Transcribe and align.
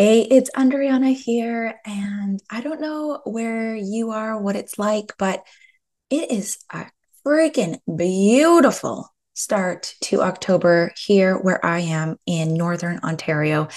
Hey, 0.00 0.22
it's 0.22 0.48
Andryanna 0.56 1.14
here, 1.14 1.78
and 1.84 2.40
I 2.48 2.62
don't 2.62 2.80
know 2.80 3.20
where 3.26 3.76
you 3.76 4.12
are, 4.12 4.40
what 4.40 4.56
it's 4.56 4.78
like, 4.78 5.12
but 5.18 5.46
it 6.08 6.30
is 6.30 6.56
a 6.72 6.86
freaking 7.22 7.80
beautiful 7.98 9.10
start 9.34 9.94
to 10.04 10.22
October 10.22 10.94
here 10.96 11.36
where 11.36 11.62
I 11.62 11.80
am 11.80 12.16
in 12.24 12.54
Northern 12.54 13.00
Ontario. 13.04 13.68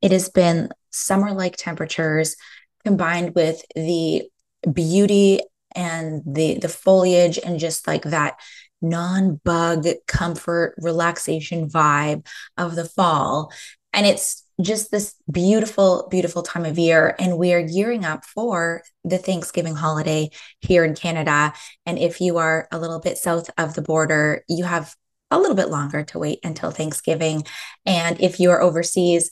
It 0.00 0.12
has 0.12 0.28
been 0.28 0.68
summer 0.90 1.32
like 1.32 1.56
temperatures 1.56 2.36
combined 2.84 3.34
with 3.34 3.60
the 3.74 4.30
beauty 4.72 5.40
and 5.74 6.22
the 6.24 6.56
the 6.60 6.68
foliage 6.68 7.36
and 7.44 7.58
just 7.58 7.88
like 7.88 8.04
that 8.04 8.38
non-bug 8.80 9.88
comfort 10.06 10.76
relaxation 10.78 11.68
vibe 11.68 12.24
of 12.56 12.76
the 12.76 12.84
fall 12.84 13.50
and 13.92 14.06
it's 14.06 14.43
just 14.60 14.90
this 14.90 15.14
beautiful, 15.30 16.06
beautiful 16.10 16.42
time 16.42 16.64
of 16.64 16.78
year. 16.78 17.14
And 17.18 17.38
we 17.38 17.52
are 17.52 17.62
gearing 17.62 18.04
up 18.04 18.24
for 18.24 18.82
the 19.04 19.18
Thanksgiving 19.18 19.74
holiday 19.74 20.30
here 20.60 20.84
in 20.84 20.94
Canada. 20.94 21.52
And 21.86 21.98
if 21.98 22.20
you 22.20 22.38
are 22.38 22.68
a 22.70 22.78
little 22.78 23.00
bit 23.00 23.18
south 23.18 23.50
of 23.58 23.74
the 23.74 23.82
border, 23.82 24.44
you 24.48 24.64
have 24.64 24.94
a 25.30 25.38
little 25.38 25.56
bit 25.56 25.70
longer 25.70 26.04
to 26.04 26.18
wait 26.18 26.38
until 26.44 26.70
Thanksgiving. 26.70 27.44
And 27.84 28.20
if 28.20 28.38
you 28.38 28.50
are 28.52 28.62
overseas, 28.62 29.30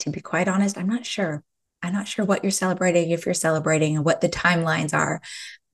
to 0.00 0.10
be 0.10 0.20
quite 0.20 0.48
honest, 0.48 0.78
I'm 0.78 0.88
not 0.88 1.04
sure. 1.04 1.44
I'm 1.82 1.92
not 1.92 2.08
sure 2.08 2.24
what 2.24 2.42
you're 2.42 2.50
celebrating, 2.50 3.10
if 3.10 3.26
you're 3.26 3.34
celebrating, 3.34 3.96
and 3.96 4.04
what 4.04 4.20
the 4.20 4.28
timelines 4.28 4.94
are. 4.94 5.20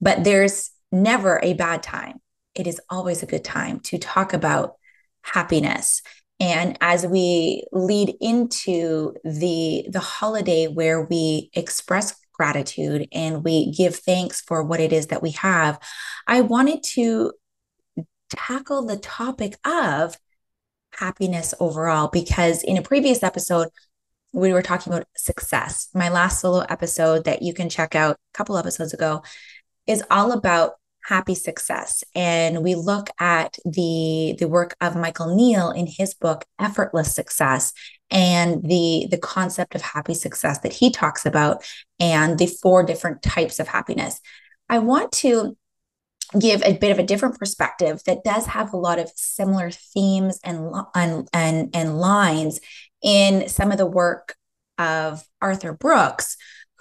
But 0.01 0.23
there's 0.23 0.71
never 0.91 1.39
a 1.41 1.53
bad 1.53 1.83
time. 1.83 2.17
It 2.55 2.67
is 2.67 2.81
always 2.89 3.23
a 3.23 3.27
good 3.27 3.43
time 3.43 3.79
to 3.81 3.97
talk 3.97 4.33
about 4.33 4.75
happiness 5.21 6.01
and 6.39 6.77
as 6.81 7.05
we 7.05 7.63
lead 7.71 8.15
into 8.21 9.15
the 9.23 9.87
the 9.89 9.99
holiday 9.99 10.67
where 10.67 11.01
we 11.01 11.49
express 11.53 12.15
gratitude 12.33 13.07
and 13.11 13.43
we 13.43 13.71
give 13.71 13.95
thanks 13.95 14.41
for 14.41 14.63
what 14.63 14.79
it 14.79 14.93
is 14.93 15.07
that 15.07 15.23
we 15.23 15.31
have, 15.31 15.79
I 16.27 16.41
wanted 16.41 16.83
to 16.93 17.33
tackle 18.29 18.85
the 18.85 18.97
topic 18.97 19.55
of 19.65 20.17
happiness 20.93 21.53
overall 21.59 22.09
because 22.11 22.63
in 22.63 22.77
a 22.77 22.81
previous 22.81 23.23
episode 23.23 23.69
we 24.33 24.53
were 24.53 24.61
talking 24.61 24.93
about 24.93 25.07
success. 25.15 25.89
My 25.95 26.09
last 26.09 26.41
solo 26.41 26.59
episode 26.69 27.23
that 27.23 27.41
you 27.41 27.53
can 27.53 27.69
check 27.69 27.95
out 27.95 28.15
a 28.15 28.37
couple 28.37 28.57
episodes 28.57 28.93
ago 28.93 29.23
is 29.87 30.03
all 30.11 30.31
about 30.31 30.73
happy 31.07 31.35
success. 31.35 32.03
And 32.13 32.63
we 32.63 32.75
look 32.75 33.09
at 33.19 33.57
the 33.63 34.35
the 34.37 34.47
work 34.47 34.75
of 34.81 34.95
michael 34.95 35.33
neill 35.33 35.71
in 35.71 35.87
his 35.87 36.13
book 36.13 36.43
effortless 36.59 37.15
success 37.15 37.71
and 38.11 38.61
the 38.63 39.07
the 39.09 39.17
concept 39.17 39.73
of 39.73 39.81
happy 39.81 40.13
success 40.13 40.59
that 40.59 40.73
he 40.73 40.91
talks 40.91 41.25
about 41.25 41.63
and 41.99 42.37
the 42.37 42.47
four 42.47 42.83
different 42.83 43.21
types 43.21 43.59
of 43.59 43.69
happiness. 43.69 44.19
I 44.69 44.79
want 44.79 45.13
to 45.23 45.57
give 46.37 46.61
a 46.63 46.77
bit 46.77 46.91
of 46.91 46.99
a 46.99 47.03
different 47.03 47.39
perspective 47.39 48.01
that 48.05 48.25
does 48.25 48.47
have 48.47 48.73
a 48.73 48.77
lot 48.77 48.99
of 48.99 49.09
similar 49.15 49.71
themes 49.71 50.39
and 50.43 50.73
and 50.93 51.29
and, 51.31 51.69
and 51.73 51.97
lines 51.97 52.59
in 53.01 53.47
some 53.47 53.71
of 53.71 53.77
the 53.77 53.85
work 53.85 54.35
of 54.77 55.23
arthur 55.41 55.73
brooks 55.73 56.35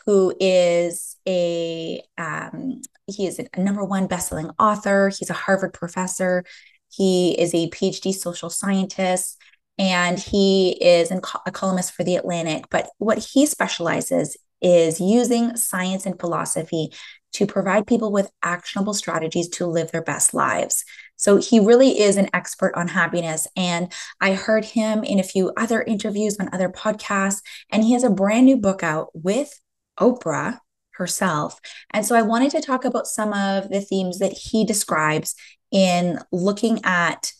who 0.06 0.34
is 0.38 1.16
a 1.28 2.00
um, 2.16 2.80
he 3.06 3.26
is 3.26 3.38
a 3.38 3.60
number 3.60 3.84
one 3.84 4.08
bestselling 4.08 4.54
author. 4.58 5.10
He's 5.16 5.30
a 5.30 5.34
Harvard 5.34 5.72
professor. 5.72 6.44
He 6.88 7.38
is 7.38 7.52
a 7.52 7.68
PhD 7.70 8.14
social 8.14 8.48
scientist, 8.48 9.36
and 9.78 10.18
he 10.18 10.78
is 10.80 11.10
a 11.10 11.50
columnist 11.50 11.92
for 11.92 12.04
the 12.04 12.16
Atlantic. 12.16 12.66
But 12.70 12.88
what 12.98 13.18
he 13.18 13.46
specializes 13.46 14.36
is 14.62 15.00
using 15.00 15.56
science 15.56 16.06
and 16.06 16.18
philosophy 16.18 16.92
to 17.34 17.46
provide 17.46 17.86
people 17.86 18.10
with 18.10 18.30
actionable 18.42 18.94
strategies 18.94 19.48
to 19.48 19.66
live 19.66 19.92
their 19.92 20.02
best 20.02 20.32
lives. 20.32 20.84
So 21.16 21.36
he 21.36 21.60
really 21.60 22.00
is 22.00 22.16
an 22.16 22.30
expert 22.32 22.74
on 22.74 22.88
happiness. 22.88 23.46
And 23.56 23.92
I 24.20 24.32
heard 24.34 24.64
him 24.64 25.04
in 25.04 25.18
a 25.18 25.24
few 25.24 25.52
other 25.56 25.82
interviews 25.82 26.38
on 26.38 26.48
other 26.52 26.70
podcasts, 26.70 27.42
and 27.70 27.84
he 27.84 27.92
has 27.92 28.04
a 28.04 28.10
brand 28.10 28.46
new 28.46 28.56
book 28.56 28.82
out 28.82 29.08
with 29.12 29.60
Oprah 29.98 30.60
herself. 30.92 31.60
And 31.90 32.04
so 32.06 32.14
I 32.14 32.22
wanted 32.22 32.50
to 32.52 32.60
talk 32.60 32.84
about 32.84 33.06
some 33.06 33.32
of 33.32 33.68
the 33.68 33.80
themes 33.80 34.18
that 34.18 34.32
he 34.32 34.64
describes 34.64 35.34
in 35.70 36.18
looking 36.32 36.80
at 36.84 37.32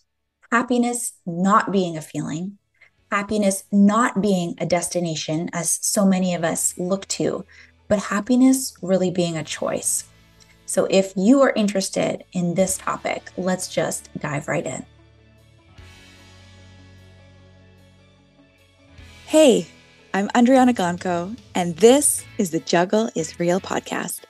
happiness 0.52 1.12
not 1.24 1.72
being 1.72 1.96
a 1.96 2.02
feeling, 2.02 2.58
happiness 3.10 3.64
not 3.72 4.20
being 4.20 4.54
a 4.58 4.66
destination, 4.66 5.48
as 5.52 5.78
so 5.82 6.04
many 6.04 6.34
of 6.34 6.44
us 6.44 6.74
look 6.76 7.06
to, 7.08 7.44
but 7.88 7.98
happiness 7.98 8.74
really 8.82 9.10
being 9.10 9.36
a 9.36 9.44
choice. 9.44 10.04
So 10.66 10.86
if 10.90 11.12
you 11.16 11.40
are 11.42 11.52
interested 11.54 12.24
in 12.32 12.54
this 12.54 12.76
topic, 12.76 13.30
let's 13.36 13.68
just 13.68 14.10
dive 14.18 14.48
right 14.48 14.66
in. 14.66 14.84
Hey, 19.26 19.68
I'm 20.16 20.28
Andryanna 20.28 20.74
Gonco, 20.74 21.36
and 21.54 21.76
this 21.76 22.24
is 22.38 22.50
the 22.50 22.60
Juggle 22.60 23.10
is 23.14 23.38
Real 23.38 23.60
podcast. 23.60 24.20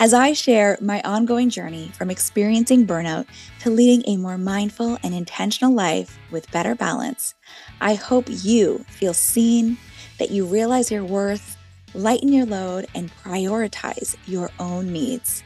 As 0.00 0.12
I 0.12 0.32
share 0.32 0.76
my 0.80 1.00
ongoing 1.02 1.48
journey 1.48 1.92
from 1.94 2.10
experiencing 2.10 2.88
burnout 2.88 3.26
to 3.60 3.70
leading 3.70 4.02
a 4.08 4.16
more 4.16 4.36
mindful 4.36 4.98
and 5.04 5.14
intentional 5.14 5.72
life 5.72 6.18
with 6.32 6.50
better 6.50 6.74
balance, 6.74 7.36
I 7.80 7.94
hope 7.94 8.24
you 8.26 8.84
feel 8.88 9.14
seen, 9.14 9.78
that 10.18 10.32
you 10.32 10.44
realize 10.44 10.90
your 10.90 11.04
worth, 11.04 11.56
lighten 11.94 12.32
your 12.32 12.46
load, 12.46 12.88
and 12.92 13.12
prioritize 13.22 14.16
your 14.26 14.50
own 14.58 14.92
needs. 14.92 15.44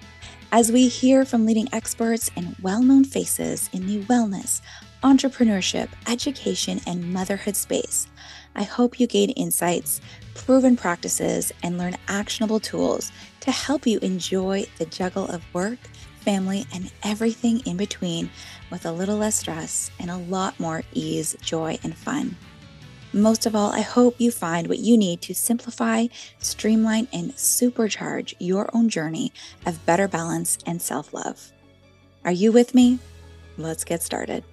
As 0.53 0.73
we 0.73 0.89
hear 0.89 1.27
from 1.27 1.45
leading 1.45 1.69
experts 1.75 2.31
and 2.35 2.57
well 2.63 2.83
known 2.83 3.05
faces 3.05 3.69
in 3.75 3.87
the 3.87 4.03
wellness, 4.05 4.63
entrepreneurship, 5.03 5.91
education, 6.07 6.81
and 6.87 7.13
motherhood 7.13 7.57
space, 7.57 8.07
I 8.55 8.63
hope 8.65 8.99
you 8.99 9.07
gain 9.07 9.31
insights, 9.31 10.01
proven 10.35 10.77
practices, 10.77 11.53
and 11.63 11.79
learn 11.79 11.97
actionable 12.09 12.61
tools 12.61 13.13
to 13.41 13.51
help 13.51 13.87
you 13.87 13.99
enjoy 14.01 14.67
the 14.79 14.87
juggle 14.87 15.27
of 15.29 15.43
work, 15.55 15.79
family, 16.21 16.67
and 16.75 16.91
everything 17.03 17.61
in 17.61 17.77
between 17.77 18.31
with 18.71 18.87
a 18.87 18.93
little 18.93 19.17
less 19.17 19.37
stress 19.37 19.91
and 19.99 20.11
a 20.11 20.17
lot 20.17 20.59
more 20.61 20.83
ease, 20.93 21.37
joy, 21.41 21.79
and 21.83 21.97
fun. 21.97 22.37
Most 23.13 23.45
of 23.45 23.57
all, 23.57 23.73
I 23.73 23.81
hope 23.81 24.15
you 24.19 24.31
find 24.31 24.69
what 24.69 24.79
you 24.79 24.97
need 24.97 25.21
to 25.23 25.35
simplify, 25.35 26.07
streamline, 26.39 27.09
and 27.13 27.33
supercharge 27.35 28.35
your 28.39 28.71
own 28.73 28.89
journey 28.89 29.33
of 29.67 29.85
better 29.85 30.07
balance 30.07 30.59
and 30.65 30.81
self 30.81 31.13
love. 31.13 31.53
Are 32.25 32.33
you 32.33 32.53
with 32.53 32.75
me? 32.75 33.01
Let's 33.57 33.85
get 33.85 34.03
started. 34.03 34.45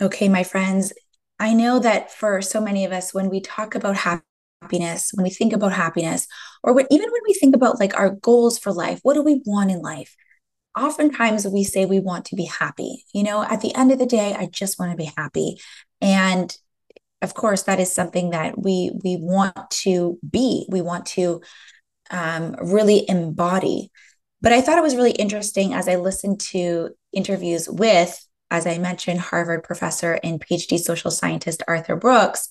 Okay, 0.00 0.28
my 0.28 0.42
friends, 0.42 0.92
I 1.38 1.54
know 1.54 1.78
that 1.78 2.12
for 2.12 2.42
so 2.42 2.60
many 2.60 2.84
of 2.84 2.92
us, 2.92 3.14
when 3.14 3.30
we 3.30 3.40
talk 3.40 3.74
about 3.74 3.96
happiness, 3.96 5.10
when 5.14 5.24
we 5.24 5.30
think 5.30 5.52
about 5.54 5.72
happiness, 5.72 6.26
or 6.62 6.74
when, 6.74 6.86
even 6.90 7.10
when 7.10 7.22
we 7.26 7.34
think 7.34 7.56
about 7.56 7.80
like 7.80 7.98
our 7.98 8.10
goals 8.10 8.58
for 8.58 8.72
life, 8.72 9.00
what 9.02 9.14
do 9.14 9.22
we 9.22 9.42
want 9.46 9.70
in 9.70 9.80
life? 9.80 10.14
Oftentimes 10.78 11.46
we 11.46 11.64
say 11.64 11.86
we 11.86 12.00
want 12.00 12.26
to 12.26 12.36
be 12.36 12.44
happy. 12.44 13.04
You 13.14 13.22
know, 13.22 13.42
at 13.42 13.62
the 13.62 13.74
end 13.74 13.90
of 13.90 13.98
the 13.98 14.06
day, 14.06 14.34
I 14.34 14.46
just 14.46 14.78
want 14.78 14.92
to 14.92 14.96
be 14.96 15.10
happy. 15.16 15.58
And 16.02 16.54
of 17.22 17.32
course, 17.32 17.62
that 17.62 17.80
is 17.80 17.94
something 17.94 18.30
that 18.30 18.60
we 18.62 18.92
we 19.02 19.16
want 19.16 19.70
to 19.70 20.18
be. 20.28 20.66
We 20.68 20.82
want 20.82 21.06
to 21.06 21.40
um, 22.10 22.54
really 22.60 23.08
embody. 23.08 23.90
But 24.42 24.52
I 24.52 24.60
thought 24.60 24.76
it 24.76 24.82
was 24.82 24.96
really 24.96 25.12
interesting 25.12 25.72
as 25.72 25.88
I 25.88 25.96
listened 25.96 26.40
to 26.40 26.90
interviews 27.14 27.68
with 27.70 28.25
as 28.50 28.66
I 28.66 28.78
mentioned, 28.78 29.20
Harvard 29.20 29.64
professor 29.64 30.18
and 30.22 30.40
PhD 30.40 30.78
social 30.78 31.10
scientist 31.10 31.62
Arthur 31.66 31.96
Brooks, 31.96 32.48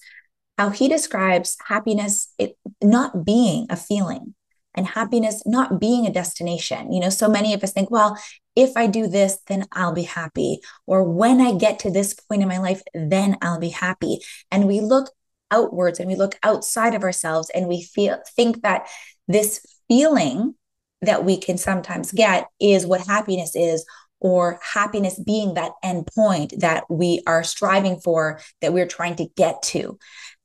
how 0.57 0.69
he 0.69 0.87
describes 0.87 1.57
happiness 1.67 2.33
it, 2.37 2.57
not 2.81 3.25
being 3.25 3.67
a 3.69 3.75
feeling 3.75 4.35
and 4.75 4.85
happiness 4.85 5.43
not 5.45 5.79
being 5.79 6.05
a 6.05 6.11
destination. 6.11 6.91
You 6.91 6.99
know, 6.99 7.09
so 7.09 7.29
many 7.29 7.53
of 7.53 7.63
us 7.63 7.71
think, 7.71 7.89
well, 7.89 8.17
if 8.55 8.75
I 8.75 8.87
do 8.87 9.07
this, 9.07 9.39
then 9.47 9.65
I'll 9.71 9.93
be 9.93 10.03
happy. 10.03 10.59
Or 10.85 11.03
when 11.03 11.41
I 11.41 11.53
get 11.53 11.79
to 11.79 11.91
this 11.91 12.13
point 12.13 12.41
in 12.41 12.47
my 12.47 12.57
life, 12.59 12.81
then 12.93 13.37
I'll 13.41 13.59
be 13.59 13.69
happy. 13.69 14.19
And 14.51 14.67
we 14.67 14.81
look 14.81 15.09
outwards 15.51 15.99
and 15.99 16.09
we 16.09 16.15
look 16.15 16.37
outside 16.43 16.93
of 16.93 17.03
ourselves 17.03 17.49
and 17.49 17.67
we 17.67 17.81
feel 17.81 18.17
think 18.35 18.61
that 18.63 18.87
this 19.27 19.65
feeling 19.87 20.55
that 21.01 21.23
we 21.23 21.37
can 21.37 21.57
sometimes 21.57 22.11
get 22.11 22.47
is 22.59 22.85
what 22.85 23.05
happiness 23.05 23.55
is 23.55 23.85
or 24.25 24.59
happiness 24.73 25.19
being 25.19 25.53
that 25.53 25.73
end 25.83 26.07
point 26.07 26.51
that 26.57 26.83
we 26.89 27.21
are 27.27 27.43
striving 27.43 27.99
for, 27.99 28.39
that 28.59 28.73
we're 28.73 28.87
trying 28.87 29.15
to 29.15 29.27
get 29.37 29.61
to. 29.61 29.99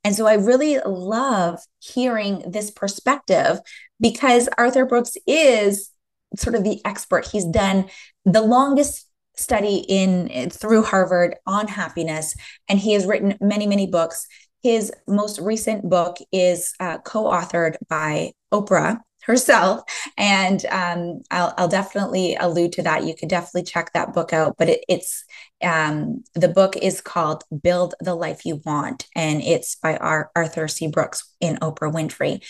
And 0.05 0.15
so 0.15 0.27
I 0.27 0.35
really 0.35 0.79
love 0.85 1.59
hearing 1.79 2.45
this 2.47 2.71
perspective 2.71 3.59
because 3.99 4.51
Arthur 4.59 4.85
Brooks 4.85 5.17
is 5.27 5.89
sort 6.37 6.57
of 6.57 6.63
the 6.63 6.85
expert. 6.85 7.27
He's 7.27 7.47
done 7.47 7.89
the 8.27 8.43
longest 8.43 9.07
study 9.35 9.77
in 9.89 10.51
through 10.51 10.83
Harvard 10.83 11.37
on 11.47 11.67
happiness, 11.67 12.35
and 12.69 12.79
he 12.79 12.93
has 12.93 13.07
written 13.07 13.39
many, 13.41 13.67
many 13.67 13.87
books. 13.87 14.27
His 14.63 14.93
most 15.09 15.41
recent 15.41 15.89
book 15.89 16.19
is 16.31 16.75
uh, 16.81 16.99
co-authored 16.99 17.77
by 17.89 18.33
Oprah 18.53 18.99
herself, 19.23 19.83
and 20.17 20.65
um, 20.67 21.21
I'll, 21.31 21.55
I'll, 21.57 21.69
definitely 21.69 22.37
allude 22.37 22.73
to 22.73 22.83
that. 22.83 23.05
You 23.05 23.15
could 23.15 23.29
definitely 23.29 23.65
check 23.65 23.93
that 23.93 24.13
book 24.13 24.33
out. 24.33 24.57
But 24.59 24.69
it, 24.71 24.85
it's 24.89 25.25
um, 25.63 26.25
the 26.35 26.49
book 26.49 26.77
is 26.77 27.01
called 27.01 27.45
"Build 27.63 27.95
the 28.01 28.15
Life 28.15 28.45
You 28.45 28.61
Want," 28.65 29.07
and 29.15 29.43
it's 29.43 29.77
by 29.77 29.97
our 29.97 30.31
Arthur 30.35 30.69
C. 30.69 30.89
Brooks 30.89 31.31
in 31.41 31.57
Oprah 31.57 31.93
Winfrey. 31.93 32.43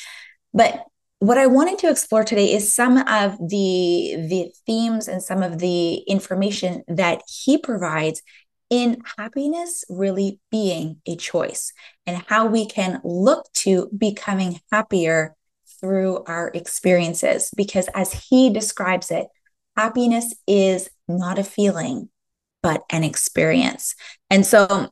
But 0.53 0.85
what 1.21 1.37
I 1.37 1.47
wanted 1.47 1.79
to 1.81 1.91
explore 1.91 2.25
today 2.25 2.53
is 2.53 2.73
some 2.73 2.97
of 2.97 3.37
the 3.39 4.17
the 4.29 4.51
themes 4.67 5.07
and 5.07 5.23
some 5.23 5.43
of 5.43 5.59
the 5.59 5.97
information 6.09 6.83
that 6.89 7.23
he 7.29 7.59
provides 7.59 8.23
in 8.71 9.03
happiness 9.19 9.85
really 9.91 10.39
being 10.51 11.01
a 11.07 11.17
choice 11.17 11.73
and 12.07 12.25
how 12.29 12.47
we 12.47 12.65
can 12.67 13.01
look 13.05 13.53
to 13.53 13.91
becoming 13.97 14.61
happier 14.73 15.37
through 15.81 16.23
our 16.25 16.51
experiences 16.55 17.51
because 17.57 17.89
as 17.95 18.13
he 18.13 18.51
describes 18.51 19.11
it 19.11 19.27
happiness 19.77 20.35
is 20.47 20.91
not 21.09 21.39
a 21.39 21.45
feeling 21.45 22.09
but 22.63 22.85
an 22.91 23.05
experience. 23.05 23.95
And 24.29 24.45
so 24.45 24.91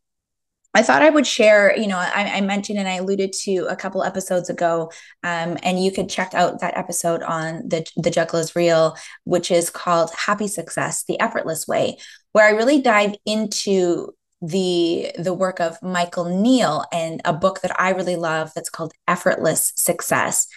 I 0.74 0.82
thought 0.82 1.02
I 1.02 1.10
would 1.10 1.26
share, 1.26 1.76
you 1.76 1.86
know, 1.86 1.96
I, 1.96 2.36
I, 2.36 2.40
mentioned 2.42 2.78
and 2.78 2.86
I 2.86 2.96
alluded 2.96 3.32
to 3.44 3.66
a 3.68 3.76
couple 3.76 4.02
episodes 4.02 4.50
ago, 4.50 4.92
um, 5.24 5.56
and 5.62 5.82
you 5.82 5.90
could 5.90 6.08
check 6.08 6.34
out 6.34 6.60
that 6.60 6.76
episode 6.76 7.22
on 7.22 7.68
the 7.68 7.86
the 7.96 8.10
Juggle 8.10 8.38
is 8.38 8.54
Real, 8.54 8.94
which 9.24 9.50
is 9.50 9.70
called 9.70 10.10
Happy 10.14 10.46
Success: 10.46 11.04
The 11.04 11.18
Effortless 11.20 11.66
Way, 11.66 11.98
where 12.32 12.46
I 12.46 12.50
really 12.50 12.82
dive 12.82 13.14
into 13.24 14.14
the 14.42 15.10
the 15.18 15.34
work 15.34 15.58
of 15.58 15.82
Michael 15.82 16.26
Neill 16.26 16.84
and 16.92 17.22
a 17.24 17.32
book 17.32 17.62
that 17.62 17.80
I 17.80 17.90
really 17.90 18.16
love 18.16 18.52
that's 18.54 18.70
called 18.70 18.92
Effortless 19.08 19.72
Success, 19.74 20.48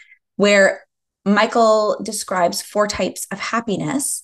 where 0.42 0.84
Michael 1.24 2.02
describes 2.02 2.64
four 2.64 2.88
types 2.88 3.28
of 3.32 3.40
happiness, 3.40 4.24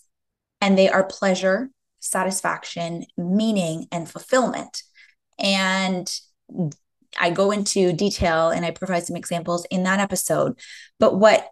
and 0.60 0.76
they 0.76 0.90
are 0.90 1.04
pleasure, 1.04 1.70
satisfaction, 2.00 3.06
meaning, 3.16 3.86
and 3.92 4.10
fulfillment. 4.10 4.82
And 5.38 6.12
I 7.20 7.30
go 7.30 7.52
into 7.52 7.94
detail 7.94 8.50
and 8.50 8.66
I 8.66 8.72
provide 8.72 9.06
some 9.06 9.16
examples 9.16 9.68
in 9.70 9.84
that 9.84 10.00
episode. 10.00 10.58
But 11.00 11.20
what 11.20 11.52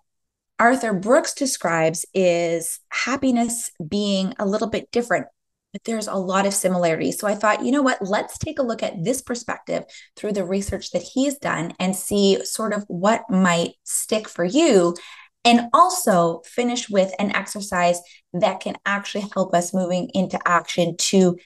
Arthur 0.57 0.93
Brooks 0.93 1.35
describes 1.35 2.03
is 2.15 2.79
happiness 2.89 3.69
being 3.87 4.33
a 4.39 4.47
little 4.47 4.69
bit 4.69 4.89
different, 4.89 5.27
but 5.75 5.83
there's 5.83 6.07
a 6.07 6.15
lot 6.15 6.45
of 6.45 6.53
similarities. 6.53 7.19
So 7.19 7.27
I 7.27 7.35
thought, 7.35 7.65
you 7.65 7.69
know 7.69 7.81
what, 7.81 7.97
let's 8.01 8.37
take 8.37 8.59
a 8.59 8.63
look 8.63 8.81
at 8.81 9.03
this 9.03 9.21
perspective 9.21 9.83
through 10.15 10.31
the 10.31 10.45
research 10.45 10.91
that 10.91 11.01
he's 11.01 11.37
done 11.37 11.73
and 11.79 11.93
see 11.93 12.45
sort 12.45 12.71
of 12.71 12.85
what 12.87 13.29
might 13.29 13.73
stick 13.83 14.29
for 14.29 14.45
you. 14.45 14.95
And 15.43 15.67
also 15.73 16.43
finish 16.45 16.89
with 16.89 17.11
an 17.19 17.35
exercise 17.35 17.99
that 18.31 18.61
can 18.61 18.77
actually 18.85 19.25
help 19.33 19.53
us 19.53 19.73
moving 19.73 20.09
into 20.13 20.39
action 20.47 20.95
to 20.97 21.37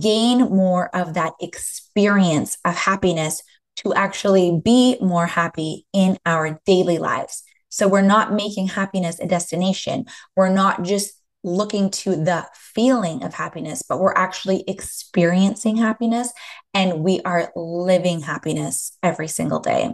gain 0.00 0.38
more 0.38 0.88
of 0.96 1.12
that 1.12 1.34
experience 1.38 2.56
of 2.64 2.74
happiness 2.74 3.42
to 3.76 3.92
actually 3.92 4.62
be 4.64 4.96
more 5.02 5.26
happy 5.26 5.84
in 5.92 6.16
our 6.24 6.58
daily 6.64 6.96
lives. 6.96 7.42
So 7.68 7.86
we're 7.86 8.00
not 8.00 8.32
making 8.32 8.68
happiness 8.68 9.20
a 9.20 9.26
destination. 9.26 10.06
We're 10.36 10.48
not 10.48 10.84
just 10.84 11.20
looking 11.44 11.90
to 11.90 12.16
the 12.16 12.46
feeling 12.54 13.22
of 13.22 13.34
happiness, 13.34 13.82
but 13.88 14.00
we're 14.00 14.14
actually 14.14 14.64
experiencing 14.66 15.76
happiness 15.76 16.32
and 16.72 17.00
we 17.00 17.20
are 17.24 17.52
living 17.54 18.20
happiness 18.20 18.96
every 19.02 19.28
single 19.28 19.60
day. 19.60 19.92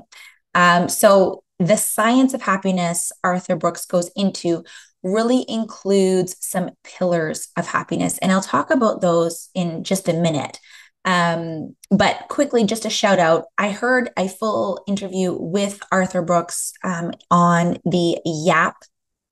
Um, 0.54 0.88
so, 0.88 1.42
the 1.58 1.76
science 1.76 2.32
of 2.32 2.40
happiness, 2.40 3.12
Arthur 3.22 3.54
Brooks 3.54 3.84
goes 3.84 4.10
into 4.16 4.64
really 5.02 5.44
includes 5.46 6.36
some 6.40 6.70
pillars 6.84 7.48
of 7.56 7.66
happiness. 7.66 8.16
And 8.18 8.32
I'll 8.32 8.40
talk 8.40 8.70
about 8.70 9.02
those 9.02 9.50
in 9.54 9.84
just 9.84 10.08
a 10.08 10.14
minute. 10.14 10.58
Um, 11.04 11.76
but 11.90 12.26
quickly, 12.28 12.64
just 12.64 12.84
a 12.84 12.90
shout 12.90 13.18
out 13.18 13.46
I 13.56 13.70
heard 13.70 14.10
a 14.18 14.28
full 14.28 14.82
interview 14.86 15.32
with 15.32 15.80
Arthur 15.90 16.22
Brooks 16.22 16.72
um, 16.84 17.12
on 17.30 17.78
the 17.84 18.18
Yap 18.24 18.76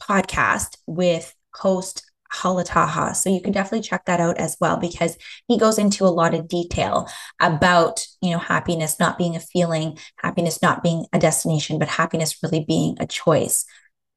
podcast 0.03 0.79
with 0.87 1.35
host 1.55 2.08
Hala 2.31 2.65
Taha. 2.65 3.15
So 3.15 3.31
you 3.31 3.41
can 3.41 3.53
definitely 3.53 3.87
check 3.87 4.05
that 4.07 4.21
out 4.21 4.39
as 4.39 4.57
well 4.61 4.77
because 4.77 5.17
he 5.47 5.59
goes 5.59 5.79
into 5.79 6.05
a 6.05 6.09
lot 6.09 6.35
of 6.35 6.49
detail 6.49 7.09
about, 7.41 8.07
you 8.21 8.31
know, 8.31 8.39
happiness 8.39 8.99
not 9.01 9.19
being 9.19 9.37
a 9.37 9.41
feeling, 9.41 9.99
happiness 10.17 10.63
not 10.63 10.83
being 10.83 11.07
a 11.13 11.19
destination, 11.19 11.79
but 11.79 11.89
happiness 11.89 12.37
really 12.43 12.65
being 12.67 12.97
a 13.01 13.07
choice. 13.07 13.65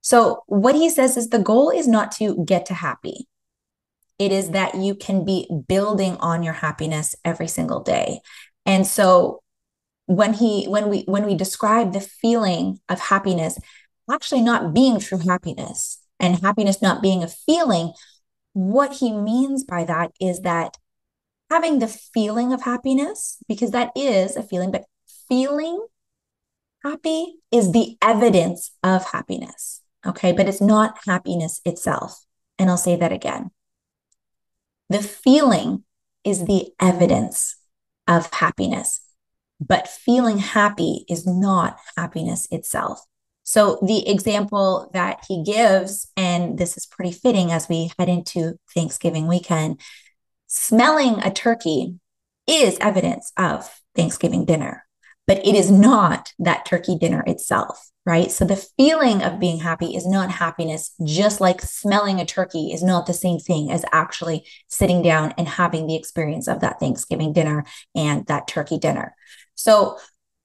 So, 0.02 0.44
what 0.48 0.76
he 0.76 0.90
says 0.90 1.16
is 1.16 1.30
the 1.30 1.40
goal 1.40 1.70
is 1.70 1.88
not 1.88 2.12
to 2.14 2.44
get 2.46 2.66
to 2.68 2.74
happy. 2.74 3.28
It 4.18 4.32
is 4.32 4.52
that 4.52 4.76
you 4.76 4.96
can 4.96 5.26
be 5.26 5.50
building 5.68 6.18
on 6.18 6.44
your 6.44 6.54
happiness 6.54 7.16
every 7.24 7.48
single 7.48 7.82
day. 7.82 8.22
And 8.66 8.86
so 8.86 9.42
when 10.06 10.34
he 10.34 10.66
when 10.66 10.90
we 10.90 11.04
when 11.08 11.26
we 11.26 11.36
describe 11.36 11.94
the 11.94 12.02
feeling 12.02 12.80
of 12.90 13.00
happiness 13.00 13.58
actually 14.12 14.42
not 14.42 14.74
being 14.74 15.00
true 15.00 15.20
happiness 15.20 16.01
and 16.22 16.40
happiness 16.40 16.82
not 16.82 17.02
being 17.02 17.24
a 17.24 17.28
feeling, 17.28 17.92
what 18.54 18.94
he 18.94 19.12
means 19.12 19.64
by 19.66 19.84
that 19.84 20.12
is 20.22 20.42
that 20.42 20.78
having 21.50 21.80
the 21.80 21.88
feeling 21.88 22.54
of 22.54 22.62
happiness, 22.62 23.38
because 23.48 23.72
that 23.72 23.92
is 23.96 24.38
a 24.38 24.44
feeling, 24.44 24.72
but 24.72 24.86
feeling 25.28 25.86
happy 26.84 27.36
is 27.52 27.72
the 27.72 27.98
evidence 28.02 28.72
of 28.84 29.04
happiness. 29.12 29.82
Okay. 30.06 30.32
But 30.32 30.48
it's 30.48 30.62
not 30.62 31.00
happiness 31.06 31.60
itself. 31.66 32.26
And 32.58 32.70
I'll 32.70 32.78
say 32.78 32.96
that 32.96 33.12
again. 33.12 33.52
The 34.90 35.02
feeling 35.02 35.84
is 36.24 36.46
the 36.46 36.70
evidence 36.80 37.56
of 38.08 38.32
happiness, 38.34 39.02
but 39.60 39.88
feeling 39.88 40.38
happy 40.38 41.06
is 41.08 41.26
not 41.26 41.78
happiness 41.98 42.48
itself. 42.52 43.02
So, 43.44 43.80
the 43.82 44.08
example 44.10 44.90
that 44.94 45.24
he 45.28 45.44
gives, 45.44 46.12
and 46.16 46.58
this 46.58 46.78
is 46.78 46.86
pretty 46.86 47.12
fitting 47.12 47.52
as 47.52 47.68
we 47.68 47.92
head 47.98 48.10
into 48.10 48.60
Thanksgiving 48.74 49.28
weekend, 49.28 49.82
smelling 50.48 51.20
a 51.24 51.32
turkey 51.32 51.96
is 52.48 52.78
evidence 52.80 53.32
of 53.38 53.82
Thanksgiving 53.96 54.46
dinner, 54.46 54.86
but 55.28 55.46
it 55.46 55.56
is 55.56 55.72
not 55.72 56.34
that 56.40 56.66
turkey 56.66 56.98
dinner 56.98 57.24
itself 57.26 57.92
right? 58.06 58.32
So 58.32 58.46
the 58.46 58.56
feeling 58.78 59.22
of 59.22 59.40
being 59.40 59.60
happy 59.60 59.96
is 59.96 60.08
not 60.08 60.32
happiness, 60.32 60.92
just 61.04 61.40
like 61.40 61.62
smelling 61.62 62.20
a 62.20 62.26
turkey 62.26 62.72
is 62.74 62.82
not 62.82 63.06
the 63.06 63.14
same 63.14 63.38
thing 63.38 63.72
as 63.72 63.86
actually 63.92 64.46
sitting 64.70 65.02
down 65.02 65.34
and 65.38 65.48
having 65.48 65.86
the 65.86 65.96
experience 65.96 66.48
of 66.48 66.62
that 66.62 66.80
Thanksgiving 66.80 67.32
dinner 67.32 67.64
and 67.96 68.26
that 68.26 68.48
turkey 68.48 68.80
dinner. 68.80 69.16
So, 69.56 69.98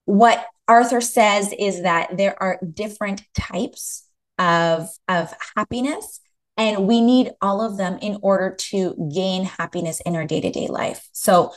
what 0.05 0.45
Arthur 0.69 1.01
says 1.01 1.55
is 1.59 1.83
that 1.83 2.17
there 2.17 2.41
are 2.43 2.59
different 2.73 3.23
types 3.35 4.07
of, 4.39 4.89
of 5.09 5.33
happiness. 5.57 6.21
And 6.59 6.87
we 6.87 7.03
need 7.03 7.33
all 7.43 7.61
of 7.61 7.77
them 7.77 7.99
in 8.01 8.19
order 8.23 8.55
to 8.71 9.11
gain 9.15 9.45
happiness 9.45 10.01
in 10.01 10.17
our 10.17 10.25
day 10.25 10.41
to 10.41 10.51
day 10.51 10.69
life. 10.69 11.07
So, 11.13 11.53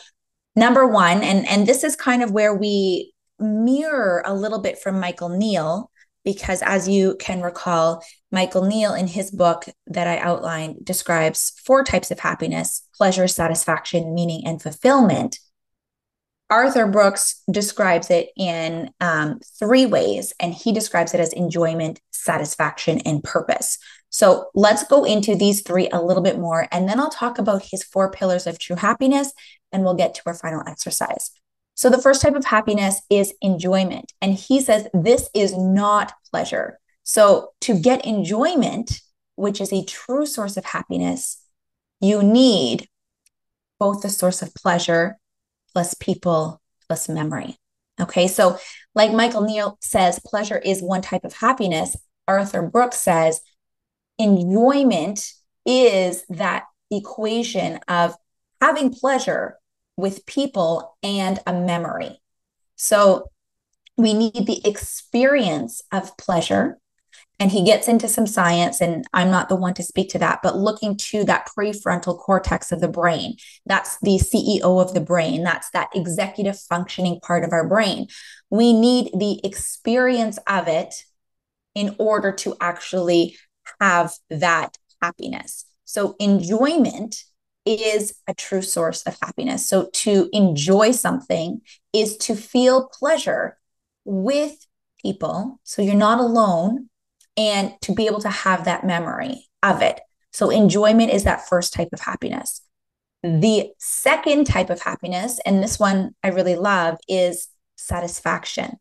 number 0.58 0.86
one, 0.86 1.24
and, 1.24 1.48
and 1.48 1.66
this 1.66 1.86
is 1.86 1.96
kind 1.96 2.22
of 2.22 2.32
where 2.32 2.54
we 2.54 3.14
mirror 3.40 4.22
a 4.26 4.34
little 4.34 4.60
bit 4.60 4.78
from 4.78 5.00
Michael 5.00 5.30
Neill 5.30 5.90
because 6.26 6.62
as 6.62 6.88
you 6.88 7.16
can 7.18 7.42
recall, 7.42 8.04
Michael 8.32 8.66
Neill 8.66 8.94
in 8.94 9.08
his 9.08 9.32
book 9.32 9.66
that 9.88 10.08
I 10.08 10.18
outlined 10.20 10.84
describes 10.84 11.54
four 11.66 11.84
types 11.84 12.12
of 12.12 12.20
happiness 12.20 12.86
pleasure, 12.96 13.28
satisfaction, 13.28 14.14
meaning, 14.14 14.46
and 14.46 14.62
fulfillment. 14.62 15.40
Arthur 16.50 16.88
Brooks 16.88 17.44
describes 17.52 18.10
it 18.10 18.30
in 18.36 18.90
um, 19.00 19.40
three 19.60 19.86
ways, 19.86 20.34
and 20.40 20.54
he 20.54 20.72
describes 20.72 21.14
it 21.14 21.20
as 21.20 21.34
enjoyment, 21.34 22.02
satisfaction, 22.12 23.00
and 23.06 23.24
purpose. 23.24 23.78
So 24.10 24.50
let's 24.56 24.84
go 24.84 25.04
into 25.04 25.36
these 25.36 25.62
three 25.62 25.88
a 25.92 26.02
little 26.02 26.24
bit 26.24 26.40
more, 26.40 26.68
and 26.72 26.90
then 26.90 27.00
I'll 27.00 27.12
talk 27.12 27.38
about 27.38 27.68
his 27.70 27.84
four 27.84 28.12
pillars 28.12 28.48
of 28.48 28.58
true 28.58 28.76
happiness, 28.76 29.32
and 29.72 29.84
we'll 29.84 29.94
get 29.94 30.16
to 30.16 30.22
our 30.26 30.34
final 30.34 30.64
exercise. 30.66 31.32
So 31.76 31.90
the 31.90 32.02
first 32.02 32.22
type 32.22 32.36
of 32.36 32.44
happiness 32.44 33.02
is 33.10 33.34
enjoyment. 33.42 34.12
And 34.22 34.34
he 34.34 34.60
says 34.60 34.90
this 34.94 35.30
is 35.34 35.56
not 35.56 36.12
pleasure. 36.30 36.78
So 37.04 37.54
to 37.62 37.80
get 37.80 38.06
enjoyment, 38.06 39.00
which 39.36 39.62
is 39.62 39.72
a 39.72 39.86
true 39.86 40.26
source 40.26 40.58
of 40.58 40.66
happiness, 40.66 41.42
you 42.02 42.22
need 42.22 42.90
both 43.80 44.02
the 44.02 44.10
source 44.10 44.42
of 44.42 44.54
pleasure 44.56 45.19
plus 45.74 45.94
people 45.96 46.62
plus 46.88 47.10
memory. 47.10 47.58
Okay. 48.00 48.28
So, 48.28 48.58
like 48.96 49.12
Michael 49.12 49.44
Neill 49.44 49.78
says, 49.82 50.20
pleasure 50.26 50.58
is 50.58 50.82
one 50.82 51.02
type 51.02 51.24
of 51.24 51.34
happiness. 51.34 51.98
Arthur 52.28 52.62
Brooks 52.62 52.98
says 52.98 53.42
enjoyment 54.18 55.34
is 55.66 56.24
that 56.30 56.66
equation 56.92 57.80
of 57.88 58.16
having 58.62 58.92
pleasure 58.92 59.58
with 59.98 60.26
people 60.26 60.98
and 61.04 61.40
a 61.46 61.54
memory. 61.54 62.20
So 62.76 63.30
we 63.98 64.14
need 64.14 64.46
the 64.48 64.66
experience 64.68 65.82
of 65.92 66.16
pleasure. 66.18 66.79
And 67.40 67.52
he 67.52 67.64
gets 67.64 67.88
into 67.88 68.10
some 68.10 68.28
science, 68.28 68.82
and 68.82 69.06
I'm 69.14 69.32
not 69.32 69.48
the 69.48 69.56
one 69.56 69.74
to 69.76 69.84
speak 69.84 70.10
to 70.10 70.20
that, 70.20 70.42
but 70.44 70.58
looking 70.58 70.98
to 70.98 71.24
that 71.24 71.48
prefrontal 71.48 72.20
cortex 72.20 72.74
of 72.74 72.82
the 72.82 72.90
brain. 72.90 73.38
That's 73.66 73.98
the 74.02 74.20
CEO 74.20 74.82
of 74.82 74.94
the 74.94 75.00
brain. 75.00 75.44
That's 75.44 75.70
that 75.72 75.90
executive 75.96 76.60
functioning 76.60 77.22
part 77.22 77.46
of 77.46 77.54
our 77.54 77.66
brain. 77.66 78.08
We 78.50 78.74
need 78.74 79.12
the 79.18 79.40
experience 79.46 80.38
of 80.48 80.68
it 80.68 80.94
in 81.76 81.96
order 81.98 82.34
to 82.34 82.58
actually 82.60 83.38
have 83.80 84.14
that 84.30 84.78
happiness. 85.02 85.64
So, 85.86 86.16
enjoyment 86.20 87.24
is 87.66 88.16
a 88.28 88.34
true 88.34 88.62
source 88.62 89.04
of 89.04 89.18
happiness. 89.22 89.66
So, 89.66 89.90
to 89.94 90.28
enjoy 90.34 90.92
something 90.92 91.62
is 91.94 92.18
to 92.18 92.36
feel 92.36 92.90
pleasure 92.90 93.58
with 94.04 94.68
people. 95.02 95.62
So, 95.64 95.82
you're 95.82 95.96
not 95.96 96.20
alone 96.20 96.90
and 97.38 97.74
to 97.82 97.94
be 97.94 98.08
able 98.08 98.22
to 98.22 98.30
have 98.30 98.66
that 98.66 98.86
memory 98.86 99.48
of 99.64 99.82
it. 99.82 100.00
So, 100.32 100.50
enjoyment 100.50 101.12
is 101.12 101.24
that 101.24 101.48
first 101.48 101.74
type 101.74 101.90
of 101.94 102.02
happiness. 102.02 102.62
The 103.24 103.72
second 103.80 104.46
type 104.46 104.70
of 104.70 104.82
happiness, 104.82 105.40
and 105.46 105.62
this 105.62 105.80
one 105.80 106.12
I 106.24 106.30
really 106.30 106.56
love, 106.56 106.98
is 107.08 107.48
satisfaction. 107.76 108.78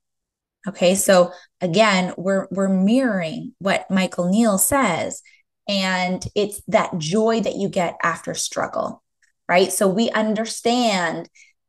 Okay, 0.67 0.95
so 0.95 1.33
again, 1.61 2.15
we're 2.17 2.47
we're 2.51 2.69
mirroring 2.69 3.55
what 3.59 3.91
Michael 3.91 4.29
Neill 4.29 4.59
says 4.59 5.23
and 5.69 6.27
it's 6.35 6.63
that 6.67 6.97
joy 6.99 7.41
that 7.41 7.57
you 7.57 7.69
get 7.69 7.97
after 8.03 8.33
struggle, 8.35 9.03
right? 9.49 9.71
So 9.71 9.87
we 9.87 10.11
understand, 10.11 11.29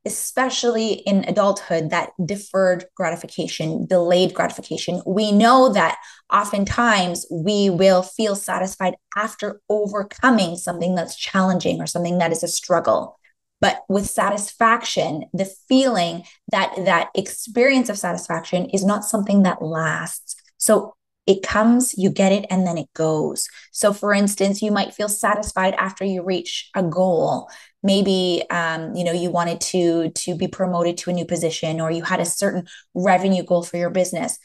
especially 0.09 0.93
in 0.93 1.23
adulthood, 1.27 1.91
that 1.91 2.09
deferred 2.25 2.85
gratification, 2.95 3.85
delayed 3.85 4.33
gratification. 4.33 5.01
We 5.05 5.31
know 5.31 5.71
that 5.73 5.97
oftentimes 6.33 7.27
we 7.31 7.69
will 7.69 8.01
feel 8.01 8.35
satisfied 8.35 8.95
after 9.15 9.61
overcoming 9.69 10.55
something 10.55 10.95
that's 10.95 11.15
challenging 11.15 11.79
or 11.79 11.85
something 11.85 12.17
that 12.17 12.31
is 12.31 12.43
a 12.43 12.47
struggle 12.47 13.19
but 13.61 13.81
with 13.89 14.05
satisfaction 14.05 15.25
the 15.33 15.49
feeling 15.67 16.23
that 16.49 16.73
that 16.85 17.09
experience 17.13 17.89
of 17.89 17.97
satisfaction 17.97 18.69
is 18.69 18.85
not 18.85 19.03
something 19.03 19.43
that 19.43 19.61
lasts 19.61 20.35
so 20.57 20.93
it 21.29 21.43
comes, 21.43 21.93
you 21.95 22.09
get 22.09 22.31
it, 22.31 22.45
and 22.49 22.65
then 22.65 22.75
it 22.79 22.91
goes. 22.95 23.47
So, 23.71 23.93
for 23.93 24.15
instance, 24.15 24.63
you 24.63 24.71
might 24.71 24.95
feel 24.95 25.07
satisfied 25.07 25.75
after 25.75 26.03
you 26.03 26.23
reach 26.23 26.71
a 26.75 26.81
goal. 26.81 27.51
Maybe 27.83 28.43
um, 28.49 28.95
you 28.95 29.03
know 29.03 29.11
you 29.11 29.29
wanted 29.29 29.61
to 29.61 30.09
to 30.09 30.35
be 30.35 30.47
promoted 30.47 30.97
to 30.97 31.11
a 31.11 31.13
new 31.13 31.25
position, 31.25 31.79
or 31.79 31.91
you 31.91 32.01
had 32.01 32.19
a 32.19 32.25
certain 32.25 32.67
revenue 32.95 33.43
goal 33.43 33.61
for 33.61 33.77
your 33.77 33.91
business. 33.91 34.39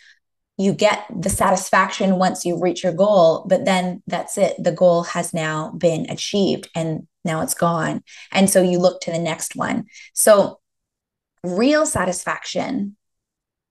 You 0.59 0.75
get 0.75 1.07
the 1.11 1.31
satisfaction 1.31 2.19
once 2.19 2.45
you 2.45 2.61
reach 2.61 2.85
your 2.85 2.93
goal, 2.93 3.47
but 3.49 3.65
then 3.65 4.03
that's 4.07 4.37
it. 4.37 4.55
The 4.63 4.71
goal 4.71 5.05
has 5.05 5.33
now 5.33 5.73
been 5.73 6.11
achieved, 6.11 6.69
and 6.75 7.09
now 7.25 7.41
it's 7.41 7.55
gone. 7.55 8.03
And 8.31 8.51
so 8.51 8.61
you 8.61 8.79
look 8.79 9.01
to 9.01 9.11
the 9.11 9.19
next 9.19 9.57
one. 9.57 9.87
So, 10.13 10.61
real 11.43 11.87
satisfaction 11.87 12.97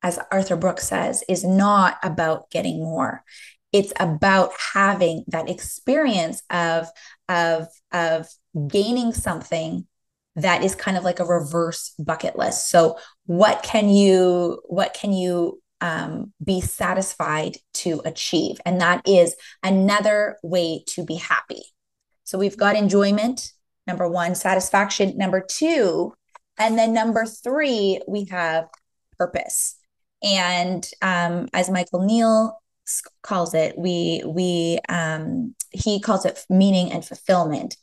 as 0.03 0.19
Arthur 0.31 0.57
Brooks 0.57 0.88
says, 0.88 1.24
is 1.27 1.43
not 1.43 1.98
about 2.03 2.50
getting 2.51 2.83
more. 2.83 3.24
It's 3.72 3.93
about 4.00 4.51
having 4.74 5.24
that 5.29 5.50
experience 5.50 6.43
of, 6.50 6.88
of, 7.27 7.67
of 7.91 8.27
gaining 8.67 9.13
something 9.13 9.88
that 10.36 10.63
is 10.63 10.75
kind 10.75 10.98
of 10.98 11.03
like 11.03 11.19
a 11.19 11.25
reverse 11.25 11.93
bucket 11.98 12.38
list. 12.38 12.69
So 12.69 13.00
what 13.25 13.63
can 13.63 13.89
you, 13.89 14.62
what 14.65 14.93
can 14.93 15.13
you 15.13 15.62
um, 15.79 16.33
be 16.43 16.60
satisfied 16.62 17.57
to 17.75 18.01
achieve? 18.03 18.57
And 18.65 18.81
that 18.81 19.07
is 19.07 19.36
another 19.63 20.38
way 20.43 20.83
to 20.89 21.05
be 21.05 21.15
happy. 21.15 21.63
So 22.25 22.38
we've 22.38 22.57
got 22.57 22.75
enjoyment, 22.75 23.51
number 23.88 24.07
one, 24.07 24.36
satisfaction, 24.36 25.17
number 25.17 25.41
two, 25.41 26.13
and 26.57 26.77
then 26.77 26.93
number 26.93 27.25
three, 27.25 28.00
we 28.07 28.25
have 28.25 28.67
purpose. 29.17 29.77
And 30.24 30.89
um, 31.01 31.50
as 31.53 31.70
Michael 31.70 32.03
Neill 32.03 32.58
calls 33.22 33.53
it, 33.53 33.77
we 33.77 34.24
we 34.25 34.80
um, 34.89 35.53
he 35.72 36.00
calls 36.00 36.25
it 36.25 36.46
meaning 36.50 36.92
and 36.92 37.06
fulfillment. 37.06 37.75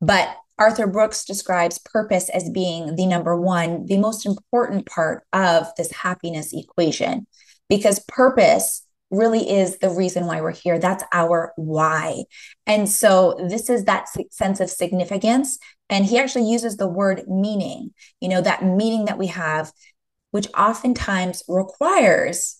But 0.00 0.34
Arthur 0.58 0.86
Brooks 0.86 1.24
describes 1.24 1.78
purpose 1.78 2.30
as 2.30 2.48
being 2.50 2.96
the 2.96 3.06
number 3.06 3.38
one, 3.38 3.86
the 3.86 3.98
most 3.98 4.24
important 4.24 4.86
part 4.86 5.24
of 5.32 5.66
this 5.76 5.92
happiness 5.92 6.52
equation, 6.52 7.26
because 7.68 8.02
purpose 8.08 8.82
really 9.10 9.48
is 9.48 9.78
the 9.78 9.90
reason 9.90 10.26
why 10.26 10.40
we're 10.40 10.50
here. 10.50 10.78
That's 10.78 11.04
our 11.12 11.52
why. 11.56 12.24
And 12.66 12.88
so 12.88 13.36
this 13.48 13.70
is 13.70 13.84
that 13.84 14.08
sense 14.30 14.60
of 14.60 14.70
significance. 14.70 15.58
And 15.88 16.04
he 16.04 16.18
actually 16.18 16.50
uses 16.50 16.76
the 16.76 16.88
word 16.88 17.22
meaning, 17.28 17.92
you 18.20 18.28
know, 18.28 18.40
that 18.40 18.64
meaning 18.64 19.04
that 19.04 19.18
we 19.18 19.28
have 19.28 19.70
which 20.36 20.48
oftentimes 20.52 21.42
requires 21.48 22.58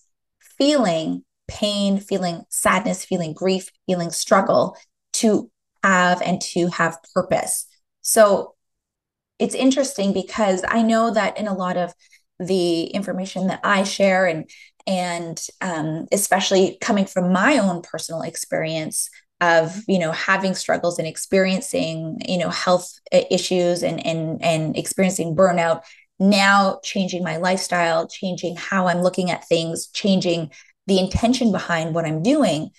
feeling 0.56 1.23
pain, 1.47 2.00
feeling 2.00 2.40
sadness, 2.49 3.04
feeling 3.04 3.35
grief, 3.35 3.71
feeling 3.87 4.11
struggle 4.11 4.78
to 5.12 5.50
have 5.85 6.23
and 6.23 6.40
to 6.40 6.68
have 6.68 6.97
purpose. 7.12 7.66
So 8.00 8.54
it's 9.38 9.54
interesting 9.54 10.14
because 10.14 10.64
I 10.66 10.80
know 10.80 11.11
that 11.12 11.37
in 11.37 11.49
a 11.49 11.54
lot 11.54 11.76
of 11.76 11.92
the 12.40 12.85
information 12.85 13.49
that 13.49 13.61
I 13.62 13.85
share 13.85 14.25
and 14.25 14.49
and 14.87 15.38
um, 15.61 16.06
especially 16.12 16.78
coming 16.80 17.04
from 17.04 17.30
my 17.30 17.59
own 17.59 17.83
personal 17.83 18.23
experience 18.23 19.11
of 19.42 19.83
you 19.87 19.99
know 19.99 20.12
having 20.12 20.54
struggles 20.54 20.99
and 20.99 21.06
experiencing 21.06 22.23
you 22.26 22.38
know 22.38 22.49
health 22.49 22.90
issues 23.12 23.83
and 23.83 24.04
and 24.06 24.42
and 24.42 24.78
experiencing 24.78 25.37
burnout 25.37 25.83
now 26.19 26.81
changing 26.83 27.23
my 27.23 27.37
lifestyle, 27.37 28.07
changing 28.09 28.57
how 28.57 28.89
I'm 28.89 29.03
looking 29.03 29.31
at 29.31 29.47
things, 29.47 29.89
changing 29.89 30.51
the 30.87 30.99
intention 30.99 31.53
behind 31.53 31.95
what 31.95 32.05
I'm 32.05 32.23
doing, 32.23 32.71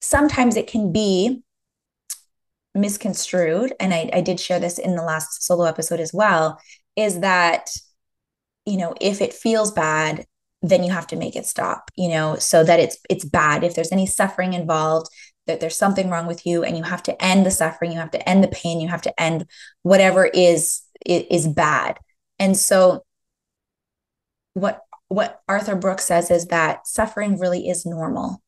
sometimes 0.00 0.56
it 0.56 0.66
can 0.66 0.92
be 0.92 1.42
misconstrued. 2.74 3.72
And 3.80 3.94
I, 3.94 4.10
I 4.12 4.20
did 4.20 4.40
share 4.40 4.60
this 4.60 4.78
in 4.78 4.96
the 4.96 5.02
last 5.02 5.42
solo 5.42 5.64
episode 5.64 6.00
as 6.00 6.12
well 6.12 6.60
is 6.96 7.20
that, 7.20 7.70
you 8.66 8.76
know, 8.76 8.94
if 9.00 9.20
it 9.20 9.32
feels 9.32 9.72
bad, 9.72 10.26
then 10.62 10.84
you 10.84 10.92
have 10.92 11.06
to 11.06 11.16
make 11.16 11.36
it 11.36 11.46
stop, 11.46 11.90
you 11.96 12.10
know, 12.10 12.36
so 12.36 12.62
that 12.62 12.80
it's 12.80 12.98
it's 13.08 13.24
bad. 13.24 13.64
If 13.64 13.74
there's 13.74 13.92
any 13.92 14.06
suffering 14.06 14.52
involved, 14.52 15.08
that 15.46 15.60
there's 15.60 15.76
something 15.76 16.10
wrong 16.10 16.26
with 16.26 16.44
you 16.44 16.62
and 16.62 16.76
you 16.76 16.82
have 16.82 17.02
to 17.04 17.24
end 17.24 17.46
the 17.46 17.50
suffering, 17.50 17.92
you 17.92 17.98
have 17.98 18.10
to 18.10 18.28
end 18.28 18.44
the 18.44 18.48
pain, 18.48 18.80
you 18.80 18.88
have 18.88 19.02
to 19.02 19.20
end 19.20 19.46
whatever 19.82 20.26
is 20.26 20.82
is 21.06 21.48
bad 21.48 21.98
and 22.40 22.56
so 22.56 23.04
what 24.54 24.82
what 25.08 25.40
Arthur 25.48 25.74
Brooks 25.74 26.06
says 26.06 26.30
is 26.30 26.46
that 26.46 26.86
suffering 26.86 27.38
really 27.38 27.68
is 27.68 27.84
normal. 27.84 28.42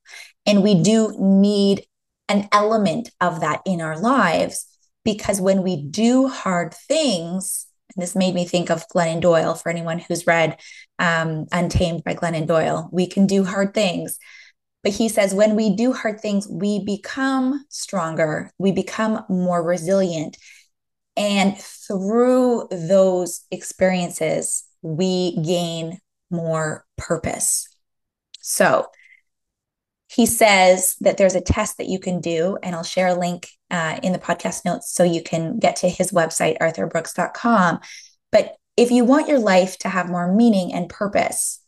And 0.46 0.62
we 0.62 0.80
do 0.80 1.14
need 1.18 1.84
an 2.28 2.48
element 2.52 3.10
of 3.20 3.40
that 3.40 3.62
in 3.66 3.80
our 3.80 3.98
lives 3.98 4.66
because 5.04 5.40
when 5.40 5.62
we 5.62 5.82
do 5.82 6.28
hard 6.28 6.72
things, 6.72 7.66
and 7.94 8.02
this 8.02 8.14
made 8.14 8.34
me 8.34 8.44
think 8.44 8.70
of 8.70 8.86
Glennon 8.88 9.20
Doyle 9.20 9.54
for 9.54 9.70
anyone 9.70 9.98
who's 9.98 10.26
read 10.26 10.56
um, 11.00 11.46
Untamed 11.50 12.04
by 12.04 12.14
Glennon 12.14 12.46
Doyle. 12.46 12.88
We 12.92 13.08
can 13.08 13.26
do 13.26 13.44
hard 13.44 13.74
things. 13.74 14.18
But 14.84 14.92
he 14.92 15.08
says, 15.08 15.34
when 15.34 15.56
we 15.56 15.74
do 15.74 15.92
hard 15.92 16.20
things, 16.20 16.48
we 16.48 16.84
become 16.84 17.64
stronger, 17.68 18.50
we 18.58 18.72
become 18.72 19.24
more 19.28 19.62
resilient, 19.62 20.36
and 21.16 21.56
through 21.58 22.68
those 22.70 23.44
experiences, 23.50 24.64
we 24.82 25.36
gain 25.42 25.98
more 26.30 26.86
purpose. 26.96 27.68
So 28.40 28.86
he 30.08 30.26
says 30.26 30.96
that 31.00 31.16
there's 31.16 31.34
a 31.34 31.40
test 31.40 31.78
that 31.78 31.88
you 31.88 31.98
can 31.98 32.20
do, 32.20 32.58
and 32.62 32.74
I'll 32.74 32.82
share 32.82 33.08
a 33.08 33.18
link 33.18 33.48
uh, 33.70 33.98
in 34.02 34.12
the 34.12 34.18
podcast 34.18 34.64
notes 34.64 34.92
so 34.92 35.04
you 35.04 35.22
can 35.22 35.58
get 35.58 35.76
to 35.76 35.88
his 35.88 36.12
website, 36.12 36.58
arthurbrooks.com. 36.58 37.80
But 38.30 38.56
if 38.76 38.90
you 38.90 39.04
want 39.04 39.28
your 39.28 39.38
life 39.38 39.78
to 39.78 39.88
have 39.88 40.10
more 40.10 40.32
meaning 40.32 40.72
and 40.72 40.88
purpose, 40.88 41.60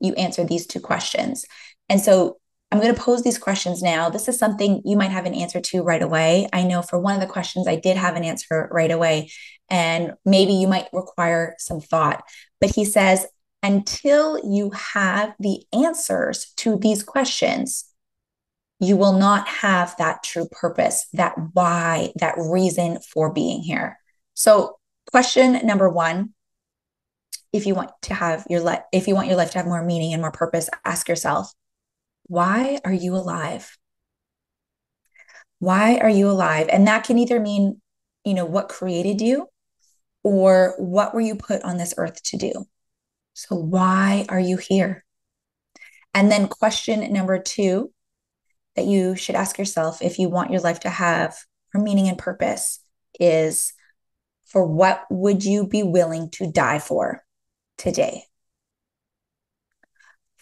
you 0.00 0.14
answer 0.14 0.44
these 0.44 0.66
two 0.66 0.80
questions. 0.80 1.44
And 1.88 2.00
so 2.00 2.38
I'm 2.74 2.80
going 2.80 2.92
to 2.92 3.00
pose 3.00 3.22
these 3.22 3.38
questions 3.38 3.84
now. 3.84 4.10
This 4.10 4.26
is 4.26 4.36
something 4.36 4.82
you 4.84 4.96
might 4.96 5.12
have 5.12 5.26
an 5.26 5.34
answer 5.34 5.60
to 5.60 5.84
right 5.84 6.02
away. 6.02 6.48
I 6.52 6.64
know 6.64 6.82
for 6.82 6.98
one 6.98 7.14
of 7.14 7.20
the 7.20 7.32
questions, 7.32 7.68
I 7.68 7.76
did 7.76 7.96
have 7.96 8.16
an 8.16 8.24
answer 8.24 8.68
right 8.72 8.90
away, 8.90 9.30
and 9.70 10.14
maybe 10.24 10.54
you 10.54 10.66
might 10.66 10.88
require 10.92 11.54
some 11.60 11.80
thought. 11.80 12.24
But 12.60 12.74
he 12.74 12.84
says, 12.84 13.28
until 13.62 14.40
you 14.44 14.70
have 14.70 15.36
the 15.38 15.62
answers 15.72 16.52
to 16.56 16.76
these 16.76 17.04
questions, 17.04 17.84
you 18.80 18.96
will 18.96 19.12
not 19.12 19.46
have 19.46 19.94
that 19.98 20.24
true 20.24 20.48
purpose, 20.50 21.06
that 21.12 21.36
why, 21.52 22.10
that 22.16 22.34
reason 22.36 22.98
for 22.98 23.32
being 23.32 23.62
here. 23.62 24.00
So, 24.34 24.80
question 25.12 25.64
number 25.64 25.88
one 25.88 26.34
if 27.52 27.68
you 27.68 27.76
want 27.76 27.92
to 28.02 28.14
have 28.14 28.44
your 28.50 28.58
life 28.58 28.80
if 28.90 29.06
you 29.06 29.14
want 29.14 29.28
your 29.28 29.36
life 29.36 29.52
to 29.52 29.58
have 29.58 29.66
more 29.66 29.84
meaning 29.84 30.12
and 30.12 30.20
more 30.20 30.32
purpose 30.32 30.68
ask 30.84 31.08
yourself 31.08 31.52
why 32.24 32.80
are 32.84 32.92
you 32.92 33.14
alive? 33.14 33.76
Why 35.58 35.98
are 35.98 36.10
you 36.10 36.28
alive? 36.28 36.68
And 36.70 36.86
that 36.86 37.04
can 37.04 37.18
either 37.18 37.40
mean 37.40 37.80
you 38.24 38.34
know 38.34 38.44
what 38.44 38.68
created 38.68 39.20
you 39.20 39.48
or 40.22 40.74
what 40.78 41.14
were 41.14 41.20
you 41.20 41.36
put 41.36 41.62
on 41.62 41.76
this 41.76 41.94
earth 41.96 42.22
to 42.24 42.36
do? 42.36 42.52
So 43.34 43.54
why 43.54 44.26
are 44.28 44.40
you 44.40 44.56
here? 44.56 45.04
And 46.14 46.30
then 46.30 46.48
question 46.48 47.12
number 47.12 47.38
2 47.38 47.92
that 48.76 48.86
you 48.86 49.16
should 49.16 49.34
ask 49.34 49.58
yourself 49.58 50.00
if 50.00 50.18
you 50.18 50.28
want 50.28 50.50
your 50.50 50.60
life 50.60 50.80
to 50.80 50.90
have 50.90 51.36
more 51.72 51.82
meaning 51.82 52.08
and 52.08 52.18
purpose 52.18 52.80
is 53.20 53.72
for 54.46 54.64
what 54.64 55.04
would 55.10 55.44
you 55.44 55.66
be 55.66 55.82
willing 55.82 56.30
to 56.30 56.50
die 56.50 56.78
for 56.78 57.24
today? 57.76 58.24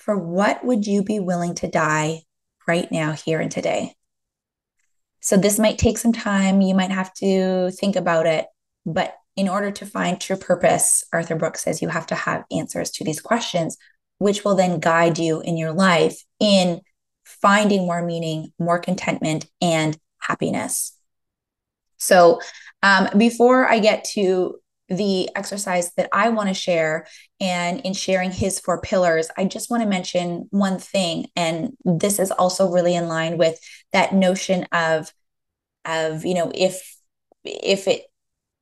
For 0.04 0.18
what 0.18 0.64
would 0.64 0.84
you 0.84 1.04
be 1.04 1.20
willing 1.20 1.54
to 1.56 1.68
die 1.68 2.22
right 2.66 2.90
now, 2.90 3.12
here 3.12 3.38
and 3.38 3.52
today? 3.52 3.94
So, 5.20 5.36
this 5.36 5.60
might 5.60 5.78
take 5.78 5.96
some 5.96 6.12
time. 6.12 6.60
You 6.60 6.74
might 6.74 6.90
have 6.90 7.14
to 7.14 7.70
think 7.70 7.94
about 7.94 8.26
it. 8.26 8.46
But 8.84 9.14
in 9.36 9.48
order 9.48 9.70
to 9.70 9.86
find 9.86 10.20
true 10.20 10.36
purpose, 10.36 11.04
Arthur 11.12 11.36
Brooks 11.36 11.62
says 11.62 11.80
you 11.80 11.88
have 11.88 12.08
to 12.08 12.16
have 12.16 12.42
answers 12.50 12.90
to 12.92 13.04
these 13.04 13.20
questions, 13.20 13.76
which 14.18 14.44
will 14.44 14.56
then 14.56 14.80
guide 14.80 15.18
you 15.18 15.40
in 15.40 15.56
your 15.56 15.72
life 15.72 16.20
in 16.40 16.80
finding 17.24 17.86
more 17.86 18.04
meaning, 18.04 18.52
more 18.58 18.80
contentment, 18.80 19.46
and 19.60 19.96
happiness. 20.18 20.98
So, 21.98 22.40
um, 22.82 23.08
before 23.16 23.68
I 23.68 23.78
get 23.78 24.02
to 24.14 24.56
the 24.96 25.28
exercise 25.36 25.92
that 25.94 26.08
I 26.12 26.28
want 26.28 26.48
to 26.48 26.54
share, 26.54 27.06
and 27.40 27.80
in 27.80 27.94
sharing 27.94 28.30
his 28.30 28.60
four 28.60 28.80
pillars, 28.80 29.28
I 29.36 29.44
just 29.44 29.70
want 29.70 29.82
to 29.82 29.88
mention 29.88 30.48
one 30.50 30.78
thing. 30.78 31.26
And 31.34 31.76
this 31.84 32.18
is 32.18 32.30
also 32.30 32.70
really 32.70 32.94
in 32.94 33.08
line 33.08 33.38
with 33.38 33.58
that 33.92 34.14
notion 34.14 34.64
of, 34.72 35.12
of 35.84 36.24
you 36.24 36.34
know, 36.34 36.52
if 36.54 36.96
if 37.44 37.88
it 37.88 38.04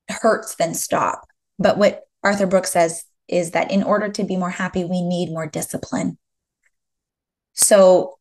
hurts, 0.09 0.55
then 0.55 0.75
stop. 0.75 1.27
But 1.59 1.79
what 1.79 2.05
Arthur 2.23 2.47
Brooks 2.47 2.73
says 2.73 3.05
is 3.29 3.53
that 3.53 3.71
in 3.71 3.83
order 3.83 4.09
to 4.09 4.25
be 4.25 4.37
more 4.37 4.51
happy, 4.51 4.85
we 4.85 5.03
need 5.03 5.31
more 5.31 5.47
discipline. 5.47 6.19
So 7.55 8.20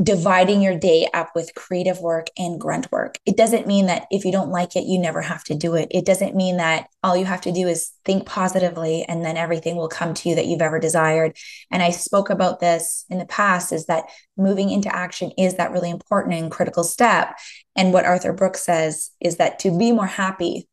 dividing 0.00 0.62
your 0.62 0.78
day 0.78 1.08
up 1.12 1.30
with 1.34 1.54
creative 1.56 1.98
work 1.98 2.28
and 2.38 2.60
grunt 2.60 2.90
work. 2.92 3.18
It 3.26 3.36
doesn't 3.36 3.66
mean 3.66 3.86
that 3.86 4.06
if 4.12 4.24
you 4.24 4.30
don't 4.30 4.50
like 4.50 4.76
it, 4.76 4.84
you 4.84 4.96
never 4.96 5.20
have 5.20 5.42
to 5.44 5.56
do 5.56 5.74
it. 5.74 5.88
It 5.90 6.06
doesn't 6.06 6.36
mean 6.36 6.58
that 6.58 6.88
all 7.02 7.16
you 7.16 7.24
have 7.24 7.40
to 7.42 7.52
do 7.52 7.66
is 7.66 7.90
think 8.04 8.24
positively 8.24 9.02
and 9.02 9.24
then 9.24 9.36
everything 9.36 9.74
will 9.74 9.88
come 9.88 10.14
to 10.14 10.28
you 10.28 10.36
that 10.36 10.46
you've 10.46 10.62
ever 10.62 10.78
desired. 10.78 11.36
And 11.72 11.82
I 11.82 11.90
spoke 11.90 12.30
about 12.30 12.60
this 12.60 13.06
in 13.10 13.18
the 13.18 13.26
past 13.26 13.72
is 13.72 13.86
that 13.86 14.04
moving 14.36 14.70
into 14.70 14.94
action 14.94 15.32
is 15.36 15.56
that 15.56 15.72
really 15.72 15.90
important 15.90 16.36
and 16.36 16.50
critical 16.50 16.84
step. 16.84 17.36
And 17.74 17.92
what 17.92 18.04
Arthur 18.04 18.32
Brooks 18.32 18.62
says 18.62 19.10
is 19.20 19.38
that 19.38 19.58
to 19.60 19.76
be 19.76 19.90
more 19.90 20.06
happy, 20.06 20.68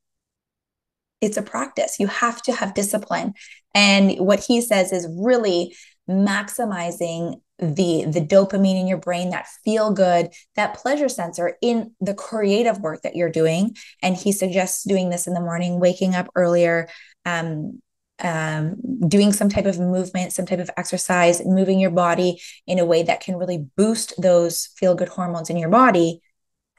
it's 1.19 1.37
a 1.37 1.41
practice. 1.41 1.99
You 1.99 2.07
have 2.07 2.43
to 2.43 2.53
have 2.53 2.75
discipline. 2.75 3.33
And 3.73 4.19
what 4.19 4.43
he 4.43 4.61
says 4.61 4.91
is 4.91 5.07
really 5.17 5.75
maximizing 6.07 7.41
the 7.59 8.05
the 8.05 8.21
dopamine 8.21 8.79
in 8.79 8.87
your 8.87 8.97
brain 8.97 9.29
that 9.29 9.47
feel 9.63 9.91
good 9.91 10.29
that 10.55 10.75
pleasure 10.75 11.07
sensor 11.07 11.57
in 11.61 11.93
the 12.01 12.13
creative 12.13 12.79
work 12.79 13.01
that 13.03 13.15
you're 13.15 13.29
doing. 13.29 13.75
And 14.01 14.15
he 14.15 14.31
suggests 14.31 14.83
doing 14.83 15.09
this 15.09 15.27
in 15.27 15.33
the 15.33 15.41
morning 15.41 15.79
waking 15.79 16.15
up 16.15 16.29
earlier 16.35 16.89
um, 17.25 17.81
um, 18.19 18.75
doing 19.07 19.33
some 19.33 19.49
type 19.49 19.65
of 19.65 19.79
movement 19.79 20.33
some 20.33 20.45
type 20.45 20.59
of 20.59 20.69
exercise 20.77 21.41
moving 21.45 21.79
your 21.79 21.91
body 21.91 22.41
in 22.67 22.79
a 22.79 22.85
way 22.85 23.03
that 23.03 23.21
can 23.21 23.35
really 23.37 23.65
boost 23.77 24.13
those 24.21 24.67
feel 24.77 24.95
good 24.95 25.09
hormones 25.09 25.49
in 25.49 25.57
your 25.57 25.69
body. 25.69 26.21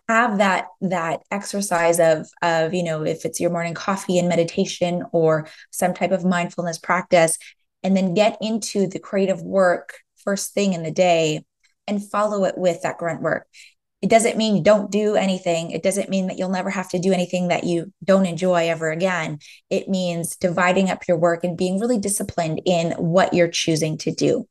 Have 0.08 0.38
that 0.38 0.66
that 0.82 1.22
exercise 1.30 1.98
of 1.98 2.28
of 2.42 2.74
you 2.74 2.82
know 2.82 3.02
if 3.04 3.24
it's 3.24 3.40
your 3.40 3.50
morning 3.50 3.74
coffee 3.74 4.18
and 4.18 4.28
meditation 4.28 5.04
or 5.12 5.48
some 5.70 5.94
type 5.94 6.12
of 6.12 6.24
mindfulness 6.24 6.78
practice 6.78 7.38
and 7.82 7.96
then 7.96 8.14
get 8.14 8.36
into 8.40 8.86
the 8.86 8.98
creative 8.98 9.42
work 9.42 10.00
first 10.26 10.52
thing 10.52 10.74
in 10.74 10.82
the 10.82 10.90
day 10.90 11.42
and 11.86 12.06
follow 12.06 12.44
it 12.44 12.58
with 12.58 12.82
that 12.82 12.98
grunt 12.98 13.22
work. 13.22 13.46
It 14.02 14.10
doesn't 14.10 14.36
mean 14.36 14.56
you 14.56 14.62
don't 14.62 14.90
do 14.90 15.14
anything. 15.14 15.70
It 15.70 15.82
doesn't 15.82 16.10
mean 16.10 16.26
that 16.26 16.38
you'll 16.38 16.50
never 16.50 16.68
have 16.68 16.90
to 16.90 16.98
do 16.98 17.12
anything 17.12 17.48
that 17.48 17.64
you 17.64 17.92
don't 18.04 18.26
enjoy 18.26 18.68
ever 18.68 18.90
again. 18.90 19.38
It 19.70 19.88
means 19.88 20.36
dividing 20.36 20.90
up 20.90 21.08
your 21.08 21.16
work 21.16 21.44
and 21.44 21.56
being 21.56 21.80
really 21.80 21.98
disciplined 21.98 22.60
in 22.66 22.92
what 22.92 23.32
you're 23.32 23.48
choosing 23.48 23.96
to 23.98 24.12
do. 24.12 24.46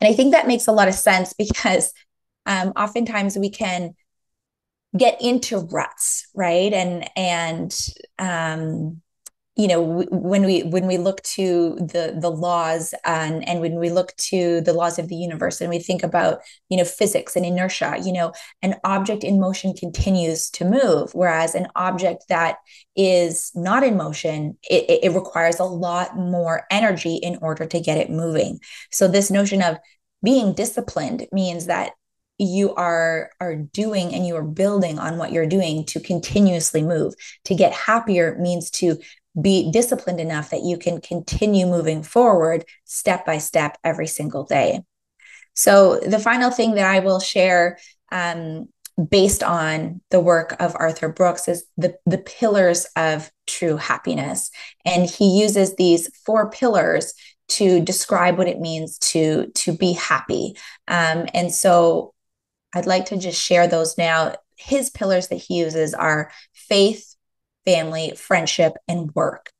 And 0.00 0.10
I 0.10 0.14
think 0.14 0.32
that 0.32 0.48
makes 0.48 0.66
a 0.66 0.72
lot 0.72 0.88
of 0.88 0.94
sense 0.94 1.32
because 1.32 1.92
um, 2.46 2.72
oftentimes 2.76 3.36
we 3.36 3.50
can 3.50 3.94
get 4.96 5.20
into 5.20 5.58
ruts, 5.58 6.26
right? 6.34 6.72
And 6.72 7.08
and 7.16 7.78
um, 8.18 9.02
you 9.58 9.68
know 9.68 9.82
when 10.10 10.44
we 10.44 10.62
when 10.62 10.86
we 10.86 10.96
look 10.96 11.20
to 11.22 11.74
the 11.80 12.16
the 12.18 12.30
laws 12.30 12.94
and 13.04 13.46
and 13.48 13.60
when 13.60 13.78
we 13.78 13.90
look 13.90 14.14
to 14.16 14.60
the 14.62 14.72
laws 14.72 14.98
of 14.98 15.08
the 15.08 15.16
universe 15.16 15.60
and 15.60 15.68
we 15.68 15.78
think 15.78 16.02
about 16.02 16.40
you 16.68 16.76
know 16.76 16.84
physics 16.84 17.36
and 17.36 17.44
inertia 17.44 17.96
you 18.02 18.12
know 18.12 18.32
an 18.62 18.76
object 18.84 19.24
in 19.24 19.40
motion 19.40 19.74
continues 19.74 20.48
to 20.48 20.64
move 20.64 21.10
whereas 21.12 21.54
an 21.54 21.66
object 21.74 22.24
that 22.28 22.56
is 22.96 23.50
not 23.54 23.82
in 23.82 23.96
motion 23.96 24.56
it, 24.70 25.00
it 25.02 25.12
requires 25.12 25.58
a 25.58 25.64
lot 25.64 26.16
more 26.16 26.66
energy 26.70 27.16
in 27.16 27.38
order 27.40 27.66
to 27.66 27.80
get 27.80 27.98
it 27.98 28.10
moving. 28.10 28.60
So 28.90 29.08
this 29.08 29.30
notion 29.30 29.62
of 29.62 29.78
being 30.22 30.54
disciplined 30.54 31.26
means 31.32 31.66
that 31.66 31.92
you 32.38 32.74
are 32.74 33.30
are 33.40 33.56
doing 33.56 34.14
and 34.14 34.26
you 34.26 34.36
are 34.36 34.44
building 34.44 34.98
on 34.98 35.18
what 35.18 35.32
you're 35.32 35.46
doing 35.46 35.84
to 35.86 36.00
continuously 36.00 36.82
move. 36.82 37.14
To 37.44 37.54
get 37.54 37.72
happier 37.72 38.36
means 38.38 38.70
to 38.72 38.98
be 39.40 39.70
disciplined 39.70 40.20
enough 40.20 40.50
that 40.50 40.62
you 40.62 40.78
can 40.78 41.00
continue 41.00 41.66
moving 41.66 42.02
forward 42.02 42.64
step 42.84 43.24
by 43.24 43.38
step 43.38 43.78
every 43.84 44.06
single 44.06 44.44
day. 44.44 44.80
So, 45.54 45.98
the 45.98 46.18
final 46.18 46.50
thing 46.50 46.74
that 46.74 46.88
I 46.88 47.00
will 47.00 47.20
share 47.20 47.78
um, 48.12 48.68
based 49.10 49.42
on 49.42 50.00
the 50.10 50.20
work 50.20 50.56
of 50.60 50.76
Arthur 50.78 51.08
Brooks 51.08 51.48
is 51.48 51.64
the, 51.76 51.96
the 52.06 52.18
pillars 52.18 52.86
of 52.96 53.30
true 53.46 53.76
happiness. 53.76 54.50
And 54.84 55.08
he 55.08 55.40
uses 55.40 55.76
these 55.76 56.08
four 56.24 56.50
pillars 56.50 57.14
to 57.48 57.80
describe 57.80 58.38
what 58.38 58.48
it 58.48 58.60
means 58.60 58.98
to, 58.98 59.50
to 59.54 59.72
be 59.72 59.94
happy. 59.94 60.54
Um, 60.86 61.26
and 61.34 61.52
so, 61.52 62.14
I'd 62.74 62.86
like 62.86 63.06
to 63.06 63.16
just 63.16 63.40
share 63.42 63.66
those 63.66 63.96
now. 63.98 64.34
His 64.56 64.90
pillars 64.90 65.28
that 65.28 65.36
he 65.36 65.58
uses 65.58 65.94
are 65.94 66.30
faith, 66.52 67.16
family, 67.68 68.14
friendship, 68.16 68.72
and 68.88 69.14
work. 69.14 69.50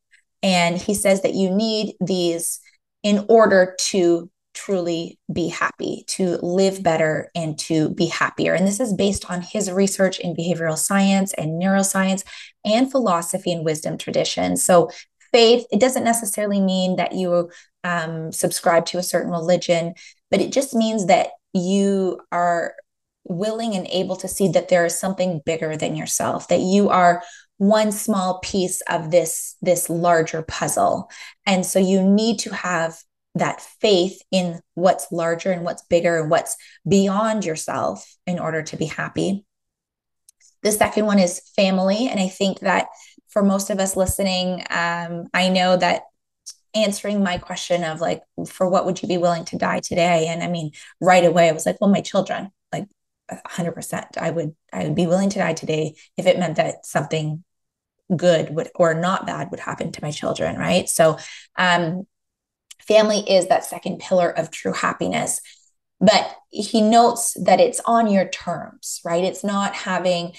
And 0.43 0.79
he 0.79 0.95
says 0.95 1.21
that 1.23 1.35
you 1.35 1.51
need 1.51 1.95
these 2.01 2.61
in 3.03 3.27
order 3.29 3.77
to 3.79 4.31
truly 4.55 5.19
be 5.31 5.49
happy, 5.49 6.05
to 6.07 6.39
live 6.39 6.83
better, 6.83 7.31
and 7.35 7.59
to 7.59 7.91
be 7.91 8.07
happier. 8.07 8.55
And 8.55 8.67
this 8.67 8.81
is 8.81 8.95
based 8.95 9.31
on 9.31 9.43
his 9.43 9.71
research 9.71 10.19
in 10.21 10.35
behavioral 10.35 10.79
science 10.79 11.35
and 11.35 11.63
neuroscience 11.63 12.25
and 12.65 12.91
philosophy 12.91 13.53
and 13.53 13.65
wisdom 13.65 13.99
traditions. 13.99 14.65
So, 14.65 14.91
faith, 15.31 15.67
it 15.71 15.79
doesn't 15.79 16.05
necessarily 16.05 16.61
mean 16.61 16.97
that 16.97 17.13
you 17.13 17.51
um, 17.85 18.33
subscribe 18.33 18.87
to 18.87 18.99
a 18.99 19.03
certain 19.03 19.31
religion, 19.31 19.93
but 20.31 20.41
it 20.41 20.51
just 20.51 20.75
means 20.75 21.07
that 21.07 21.29
you 21.53 22.21
are 22.33 22.75
willing 23.25 23.75
and 23.75 23.87
able 23.89 24.17
to 24.17 24.29
see 24.29 24.49
that 24.53 24.69
there 24.69 24.87
is 24.87 24.99
something 24.99 25.43
bigger 25.45 25.77
than 25.77 25.95
yourself, 25.95 26.49
that 26.49 26.61
you 26.61 26.89
are 26.89 27.23
one 27.59 27.91
small 27.93 28.39
piece 28.39 28.81
of 28.89 29.11
this 29.11 29.57
this 29.61 29.91
larger 29.91 30.43
puzzle. 30.43 31.11
And 31.45 31.67
so 31.67 31.79
you 31.79 32.03
need 32.03 32.39
to 32.41 32.55
have 32.55 32.97
that 33.35 33.61
faith 33.61 34.21
in 34.31 34.61
what's 34.75 35.13
larger 35.13 35.53
and 35.53 35.65
what's 35.65 35.83
bigger 35.83 36.21
and 36.21 36.31
what's 36.31 36.57
beyond 36.87 37.45
yourself 37.45 38.17
in 38.27 38.39
order 38.39 38.63
to 38.63 38.77
be 38.77 38.87
happy. 38.87 39.45
The 40.63 40.73
second 40.73 41.07
one 41.07 41.19
is 41.19 41.43
family. 41.57 42.09
And 42.09 42.19
i 42.21 42.29
think 42.29 42.61
that 42.61 42.89
for 43.29 43.43
most 43.43 43.71
of 43.71 43.79
us 43.79 43.97
listening 43.97 44.65
um, 44.71 45.27
i 45.35 45.49
know 45.49 45.77
that 45.77 46.03
answering 46.75 47.23
my 47.23 47.39
question 47.39 47.83
of 47.83 48.01
like 48.01 48.23
for 48.47 48.69
what 48.69 48.87
would 48.87 49.03
you 49.03 49.09
be 49.09 49.19
willing 49.19 49.45
to 49.47 49.59
die 49.59 49.81
today? 49.81 50.27
And 50.29 50.43
i 50.43 50.49
mean 50.49 50.71
right 51.01 51.25
away 51.25 51.49
i 51.49 51.53
was 51.53 51.67
like 51.67 51.81
well 51.81 51.91
my 51.91 52.01
children 52.01 52.51
like 52.73 52.87
100% 53.31 54.17
i 54.17 54.31
would 54.31 54.55
i 54.73 54.85
would 54.85 54.95
be 54.95 55.07
willing 55.07 55.31
to 55.31 55.39
die 55.39 55.55
today 55.55 55.95
if 56.17 56.27
it 56.27 56.39
meant 56.39 56.57
that 56.57 56.87
something 56.87 57.45
good 58.17 58.55
would 58.55 58.69
or 58.75 58.95
not 58.95 59.27
bad 59.27 59.51
would 59.51 59.61
happen 59.61 59.93
to 59.93 60.03
my 60.03 60.11
children 60.11 60.57
right 60.57 60.89
so 60.89 61.19
um 61.57 62.07
family 62.87 63.19
is 63.19 63.49
that 63.49 63.65
second 63.65 63.99
pillar 63.99 64.31
of 64.31 64.51
true 64.51 64.73
happiness 64.73 65.41
but 66.01 66.37
he 66.51 66.81
notes 66.81 67.37
that 67.43 67.61
it's 67.61 67.81
on 67.85 68.11
your 68.11 68.29
terms, 68.29 69.01
right? 69.05 69.25
It's 69.25 69.43
not 69.43 69.75
having, 69.75 70.35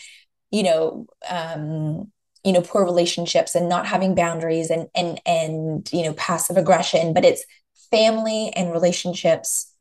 you 0.51 0.63
know, 0.63 1.07
um, 1.29 2.11
you 2.43 2.53
know, 2.53 2.61
poor 2.61 2.85
relationships 2.85 3.55
and 3.55 3.67
not 3.67 3.85
having 3.85 4.15
boundaries 4.15 4.69
and 4.69 4.87
and 4.95 5.19
and 5.25 5.89
you 5.91 6.03
know, 6.03 6.13
passive 6.13 6.55
aggression, 6.57 7.13
but 7.13 7.25
it's 7.25 7.43
family 7.91 8.51
and 8.55 8.71
relationships 8.71 9.73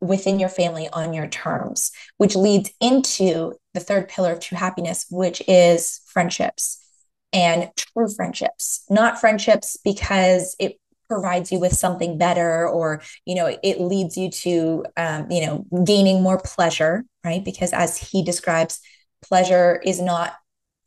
within 0.00 0.40
your 0.40 0.48
family 0.48 0.88
on 0.92 1.12
your 1.12 1.28
terms, 1.28 1.92
which 2.16 2.34
leads 2.34 2.70
into 2.80 3.54
the 3.72 3.80
third 3.80 4.08
pillar 4.08 4.32
of 4.32 4.40
true 4.40 4.58
happiness, 4.58 5.06
which 5.10 5.40
is 5.46 6.00
friendships 6.06 6.83
and 7.34 7.68
true 7.76 8.08
friendships, 8.08 8.84
not 8.88 9.20
friendships 9.20 9.76
because 9.84 10.56
it 10.58 10.78
provides 11.08 11.52
you 11.52 11.58
with 11.60 11.76
something 11.76 12.16
better 12.16 12.66
or 12.66 13.02
you 13.26 13.34
know 13.34 13.54
it 13.62 13.80
leads 13.80 14.16
you 14.16 14.30
to 14.30 14.84
um, 14.96 15.30
you 15.30 15.44
know 15.44 15.66
gaining 15.84 16.22
more 16.22 16.40
pleasure 16.40 17.04
right? 17.24 17.44
Because 17.44 17.72
as 17.72 17.98
he 17.98 18.22
describes 18.22 18.80
pleasure 19.22 19.80
is 19.84 20.00
not 20.00 20.34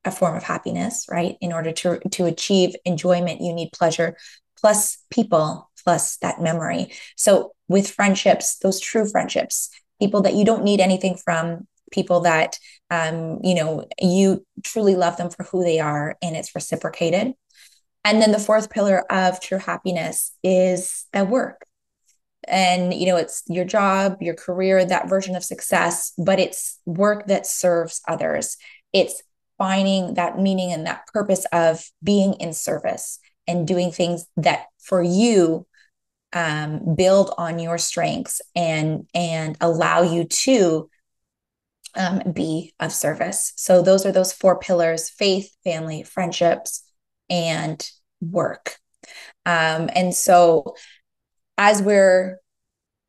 a 0.05 0.11
form 0.11 0.35
of 0.35 0.43
happiness 0.43 1.05
right? 1.11 1.37
In 1.39 1.53
order 1.53 1.71
to 1.71 1.99
to 2.11 2.25
achieve 2.25 2.75
enjoyment 2.83 3.41
you 3.41 3.53
need 3.53 3.71
pleasure 3.73 4.17
plus 4.59 4.97
people 5.11 5.69
plus 5.83 6.17
that 6.17 6.41
memory. 6.41 6.91
So 7.15 7.51
with 7.67 7.89
friendships 7.89 8.57
those 8.57 8.79
true 8.79 9.07
friendships 9.07 9.69
people 9.99 10.21
that 10.23 10.33
you 10.33 10.45
don't 10.45 10.63
need 10.63 10.79
anything 10.79 11.15
from 11.15 11.67
people 11.91 12.21
that 12.21 12.57
um, 12.89 13.39
you 13.43 13.55
know 13.55 13.85
you 13.99 14.45
truly 14.63 14.95
love 14.95 15.17
them 15.17 15.29
for 15.29 15.43
who 15.43 15.63
they 15.63 15.79
are 15.79 16.17
and 16.21 16.35
it's 16.35 16.55
reciprocated. 16.55 17.33
And 18.03 18.21
then 18.21 18.31
the 18.31 18.39
fourth 18.39 18.69
pillar 18.69 19.11
of 19.11 19.41
true 19.41 19.57
happiness 19.57 20.31
is 20.43 21.05
at 21.13 21.29
work. 21.29 21.65
And 22.47 22.93
you 22.93 23.07
know 23.07 23.17
it's 23.17 23.43
your 23.47 23.65
job 23.65 24.17
your 24.21 24.35
career 24.35 24.85
that 24.85 25.09
version 25.09 25.35
of 25.35 25.43
success 25.43 26.13
but 26.17 26.39
it's 26.39 26.79
work 26.85 27.27
that 27.27 27.45
serves 27.45 28.01
others. 28.07 28.57
It's 28.93 29.21
finding 29.57 30.13
that 30.13 30.39
meaning 30.39 30.71
and 30.71 30.85
that 30.85 31.07
purpose 31.07 31.45
of 31.51 31.83
being 32.03 32.35
in 32.35 32.53
service 32.53 33.19
and 33.47 33.67
doing 33.67 33.91
things 33.91 34.25
that 34.37 34.65
for 34.79 35.01
you 35.01 35.65
um, 36.33 36.95
build 36.95 37.33
on 37.37 37.59
your 37.59 37.77
strengths 37.77 38.41
and 38.55 39.07
and 39.13 39.57
allow 39.61 40.01
you 40.01 40.25
to 40.25 40.89
um, 41.95 42.21
be 42.33 42.73
of 42.79 42.91
service. 42.91 43.53
So 43.55 43.81
those 43.81 44.05
are 44.05 44.11
those 44.11 44.33
four 44.33 44.59
pillars: 44.59 45.09
faith, 45.09 45.51
family, 45.63 46.03
friendships, 46.03 46.83
and 47.29 47.87
work. 48.21 48.77
Um, 49.45 49.89
and 49.95 50.13
so 50.13 50.75
as 51.57 51.81
we're 51.81 52.39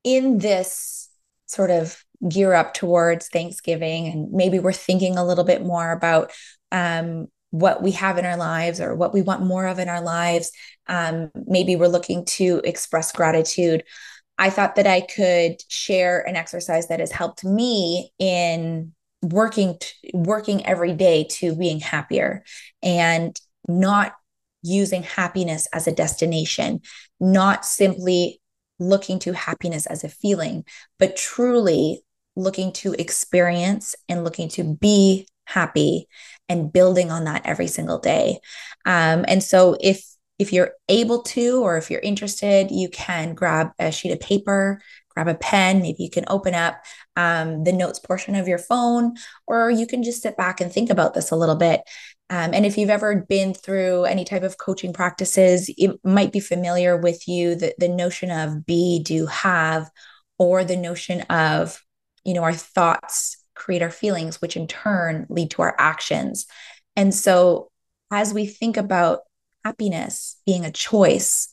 in 0.04 0.38
this 0.38 1.08
sort 1.46 1.70
of 1.70 2.02
gear 2.28 2.52
up 2.52 2.74
towards 2.74 3.28
Thanksgiving, 3.28 4.06
and 4.06 4.32
maybe 4.32 4.58
we're 4.58 4.72
thinking 4.72 5.16
a 5.16 5.24
little 5.24 5.44
bit 5.44 5.62
more 5.62 5.92
about 5.92 6.32
um, 6.72 7.28
what 7.50 7.82
we 7.82 7.92
have 7.92 8.18
in 8.18 8.26
our 8.26 8.36
lives 8.36 8.80
or 8.80 8.94
what 8.94 9.14
we 9.14 9.22
want 9.22 9.42
more 9.42 9.66
of 9.66 9.78
in 9.78 9.88
our 9.88 10.02
lives. 10.02 10.52
Um, 10.86 11.30
maybe 11.46 11.76
we're 11.76 11.88
looking 11.88 12.24
to 12.26 12.60
express 12.64 13.12
gratitude. 13.12 13.84
I 14.38 14.50
thought 14.50 14.76
that 14.76 14.86
I 14.86 15.00
could 15.00 15.56
share 15.68 16.20
an 16.20 16.36
exercise 16.36 16.88
that 16.88 17.00
has 17.00 17.12
helped 17.12 17.44
me 17.44 18.12
in 18.18 18.92
working 19.22 19.78
working 20.14 20.64
every 20.64 20.94
day 20.94 21.24
to 21.24 21.56
being 21.56 21.80
happier 21.80 22.44
and 22.82 23.38
not 23.66 24.14
using 24.62 25.02
happiness 25.02 25.66
as 25.72 25.86
a 25.86 25.94
destination, 25.94 26.80
not 27.20 27.64
simply 27.64 28.40
looking 28.78 29.18
to 29.18 29.32
happiness 29.32 29.86
as 29.86 30.04
a 30.04 30.08
feeling, 30.08 30.64
but 30.98 31.16
truly 31.16 32.02
looking 32.36 32.72
to 32.72 32.92
experience 32.92 33.96
and 34.08 34.22
looking 34.22 34.48
to 34.48 34.62
be 34.62 35.26
happy 35.46 36.06
and 36.48 36.72
building 36.72 37.10
on 37.10 37.24
that 37.24 37.44
every 37.44 37.66
single 37.66 37.98
day. 37.98 38.38
Um, 38.84 39.24
and 39.26 39.42
so 39.42 39.76
if 39.80 40.04
if 40.38 40.52
you're 40.52 40.72
able 40.88 41.22
to, 41.22 41.62
or 41.62 41.76
if 41.76 41.90
you're 41.90 42.00
interested, 42.00 42.70
you 42.70 42.88
can 42.88 43.34
grab 43.34 43.70
a 43.78 43.90
sheet 43.90 44.12
of 44.12 44.20
paper, 44.20 44.80
grab 45.10 45.28
a 45.28 45.34
pen. 45.34 45.82
Maybe 45.82 46.04
you 46.04 46.10
can 46.10 46.24
open 46.28 46.54
up 46.54 46.76
um, 47.16 47.64
the 47.64 47.72
notes 47.72 47.98
portion 47.98 48.36
of 48.36 48.46
your 48.46 48.58
phone, 48.58 49.14
or 49.46 49.70
you 49.70 49.86
can 49.86 50.02
just 50.02 50.22
sit 50.22 50.36
back 50.36 50.60
and 50.60 50.72
think 50.72 50.90
about 50.90 51.14
this 51.14 51.30
a 51.30 51.36
little 51.36 51.56
bit. 51.56 51.80
Um, 52.30 52.52
and 52.52 52.66
if 52.66 52.76
you've 52.76 52.90
ever 52.90 53.24
been 53.28 53.54
through 53.54 54.04
any 54.04 54.24
type 54.24 54.42
of 54.42 54.58
coaching 54.58 54.92
practices, 54.92 55.70
it 55.76 55.98
might 56.04 56.30
be 56.30 56.40
familiar 56.40 56.96
with 56.96 57.26
you 57.26 57.54
that 57.56 57.78
the 57.78 57.88
notion 57.88 58.30
of 58.30 58.66
be, 58.66 59.02
do, 59.02 59.26
have, 59.26 59.90
or 60.38 60.62
the 60.62 60.76
notion 60.76 61.22
of, 61.22 61.82
you 62.24 62.34
know, 62.34 62.42
our 62.42 62.52
thoughts 62.52 63.42
create 63.54 63.82
our 63.82 63.90
feelings, 63.90 64.40
which 64.40 64.56
in 64.56 64.66
turn 64.68 65.26
lead 65.30 65.50
to 65.52 65.62
our 65.62 65.74
actions. 65.78 66.46
And 66.94 67.14
so 67.14 67.70
as 68.10 68.32
we 68.32 68.46
think 68.46 68.76
about 68.76 69.20
happiness 69.64 70.36
being 70.46 70.64
a 70.64 70.72
choice, 70.72 71.48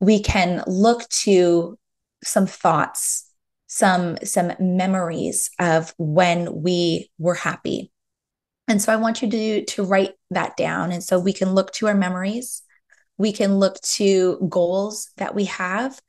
we 0.00 0.20
can 0.20 0.62
look 0.66 1.08
to 1.08 1.78
some 2.24 2.46
thoughts, 2.46 3.30
some 3.66 4.16
some 4.24 4.52
memories 4.58 5.50
of 5.58 5.94
when 5.98 6.62
we 6.62 7.10
were 7.18 7.34
happy. 7.34 7.92
And 8.66 8.82
so 8.82 8.92
I 8.92 8.96
want 8.96 9.22
you 9.22 9.30
to 9.30 9.64
to 9.64 9.84
write 9.84 10.14
that 10.30 10.56
down 10.56 10.92
and 10.92 11.02
so 11.02 11.18
we 11.18 11.32
can 11.32 11.54
look 11.54 11.72
to 11.74 11.86
our 11.88 11.94
memories. 11.94 12.62
We 13.16 13.32
can 13.32 13.58
look 13.58 13.80
to 13.80 14.46
goals 14.48 15.10
that 15.16 15.34
we 15.34 15.46
have 15.46 16.00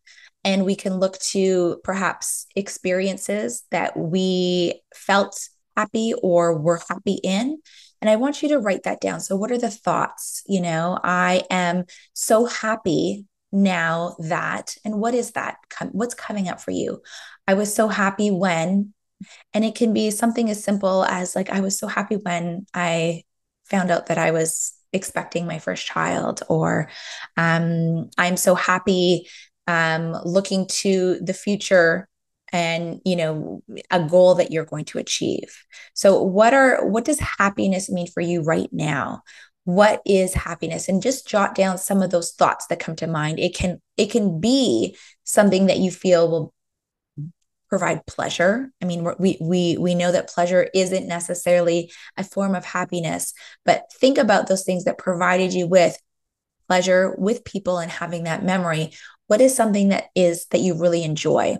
and 0.43 0.65
we 0.65 0.75
can 0.75 0.99
look 0.99 1.17
to 1.19 1.81
perhaps 1.83 2.45
experiences 2.55 3.63
that 3.71 3.97
we 3.97 4.81
felt 4.93 5.49
happy 5.75 6.13
or 6.21 6.57
were 6.57 6.81
happy 6.87 7.19
in 7.23 7.59
and 8.01 8.09
I 8.09 8.15
want 8.15 8.41
you 8.41 8.49
to 8.49 8.59
write 8.59 8.83
that 8.83 9.01
down. 9.01 9.19
So, 9.19 9.35
what 9.35 9.51
are 9.51 9.57
the 9.57 9.69
thoughts? 9.69 10.43
You 10.47 10.61
know, 10.61 10.99
I 11.03 11.43
am 11.49 11.85
so 12.13 12.45
happy 12.45 13.25
now 13.51 14.15
that, 14.19 14.75
and 14.85 14.99
what 14.99 15.13
is 15.13 15.31
that? 15.31 15.57
What's 15.91 16.13
coming 16.13 16.47
up 16.49 16.61
for 16.61 16.71
you? 16.71 17.01
I 17.47 17.55
was 17.55 17.73
so 17.73 17.87
happy 17.87 18.31
when, 18.31 18.93
and 19.53 19.65
it 19.65 19.75
can 19.75 19.93
be 19.93 20.11
something 20.11 20.49
as 20.49 20.63
simple 20.63 21.03
as 21.03 21.35
like, 21.35 21.49
I 21.49 21.61
was 21.61 21.77
so 21.77 21.87
happy 21.87 22.15
when 22.15 22.65
I 22.73 23.23
found 23.65 23.91
out 23.91 24.07
that 24.07 24.17
I 24.17 24.31
was 24.31 24.73
expecting 24.93 25.45
my 25.45 25.59
first 25.59 25.85
child, 25.85 26.41
or 26.49 26.89
um, 27.37 28.09
I'm 28.17 28.37
so 28.37 28.55
happy 28.55 29.27
um, 29.67 30.15
looking 30.25 30.67
to 30.67 31.19
the 31.19 31.33
future 31.33 32.08
and 32.51 33.01
you 33.05 33.15
know 33.15 33.61
a 33.91 34.03
goal 34.03 34.35
that 34.35 34.51
you're 34.51 34.65
going 34.65 34.85
to 34.85 34.97
achieve. 34.97 35.63
So 35.93 36.21
what 36.21 36.53
are 36.53 36.85
what 36.87 37.05
does 37.05 37.19
happiness 37.19 37.89
mean 37.89 38.07
for 38.07 38.21
you 38.21 38.41
right 38.41 38.69
now? 38.71 39.23
What 39.65 40.01
is 40.05 40.33
happiness? 40.33 40.89
And 40.89 41.01
just 41.01 41.27
jot 41.27 41.55
down 41.55 41.77
some 41.77 42.01
of 42.01 42.11
those 42.11 42.31
thoughts 42.31 42.67
that 42.67 42.79
come 42.79 42.95
to 42.97 43.07
mind. 43.07 43.39
It 43.39 43.55
can 43.55 43.81
it 43.97 44.11
can 44.11 44.39
be 44.39 44.97
something 45.23 45.67
that 45.67 45.77
you 45.77 45.91
feel 45.91 46.29
will 46.29 46.53
provide 47.69 48.05
pleasure. 48.07 48.71
I 48.81 48.85
mean 48.85 49.07
we 49.19 49.37
we 49.39 49.77
we 49.77 49.95
know 49.95 50.11
that 50.11 50.29
pleasure 50.29 50.69
isn't 50.73 51.07
necessarily 51.07 51.91
a 52.17 52.23
form 52.23 52.55
of 52.55 52.65
happiness 52.65 53.33
but 53.63 53.83
think 53.93 54.17
about 54.17 54.47
those 54.47 54.63
things 54.63 54.85
that 54.85 54.97
provided 54.97 55.53
you 55.53 55.67
with 55.67 55.95
pleasure 56.69 57.15
with 57.17 57.43
people 57.43 57.79
and 57.79 57.91
having 57.91 58.23
that 58.23 58.43
memory. 58.43 58.91
What 59.27 59.41
is 59.41 59.55
something 59.55 59.89
that 59.89 60.05
is 60.15 60.45
that 60.47 60.61
you 60.61 60.79
really 60.79 61.03
enjoy 61.03 61.57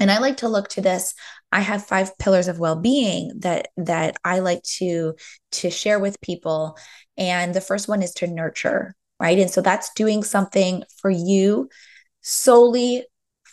and 0.00 0.10
i 0.10 0.18
like 0.18 0.38
to 0.38 0.48
look 0.48 0.68
to 0.68 0.80
this 0.80 1.14
i 1.52 1.60
have 1.60 1.86
five 1.86 2.16
pillars 2.18 2.48
of 2.48 2.58
well-being 2.58 3.32
that 3.38 3.68
that 3.76 4.16
i 4.24 4.40
like 4.40 4.62
to 4.62 5.14
to 5.52 5.70
share 5.70 5.98
with 6.00 6.20
people 6.20 6.76
and 7.16 7.54
the 7.54 7.60
first 7.60 7.86
one 7.86 8.02
is 8.02 8.12
to 8.12 8.26
nurture 8.26 8.94
right 9.20 9.38
and 9.38 9.50
so 9.50 9.60
that's 9.60 9.92
doing 9.94 10.24
something 10.24 10.82
for 11.00 11.10
you 11.10 11.68
solely 12.22 13.04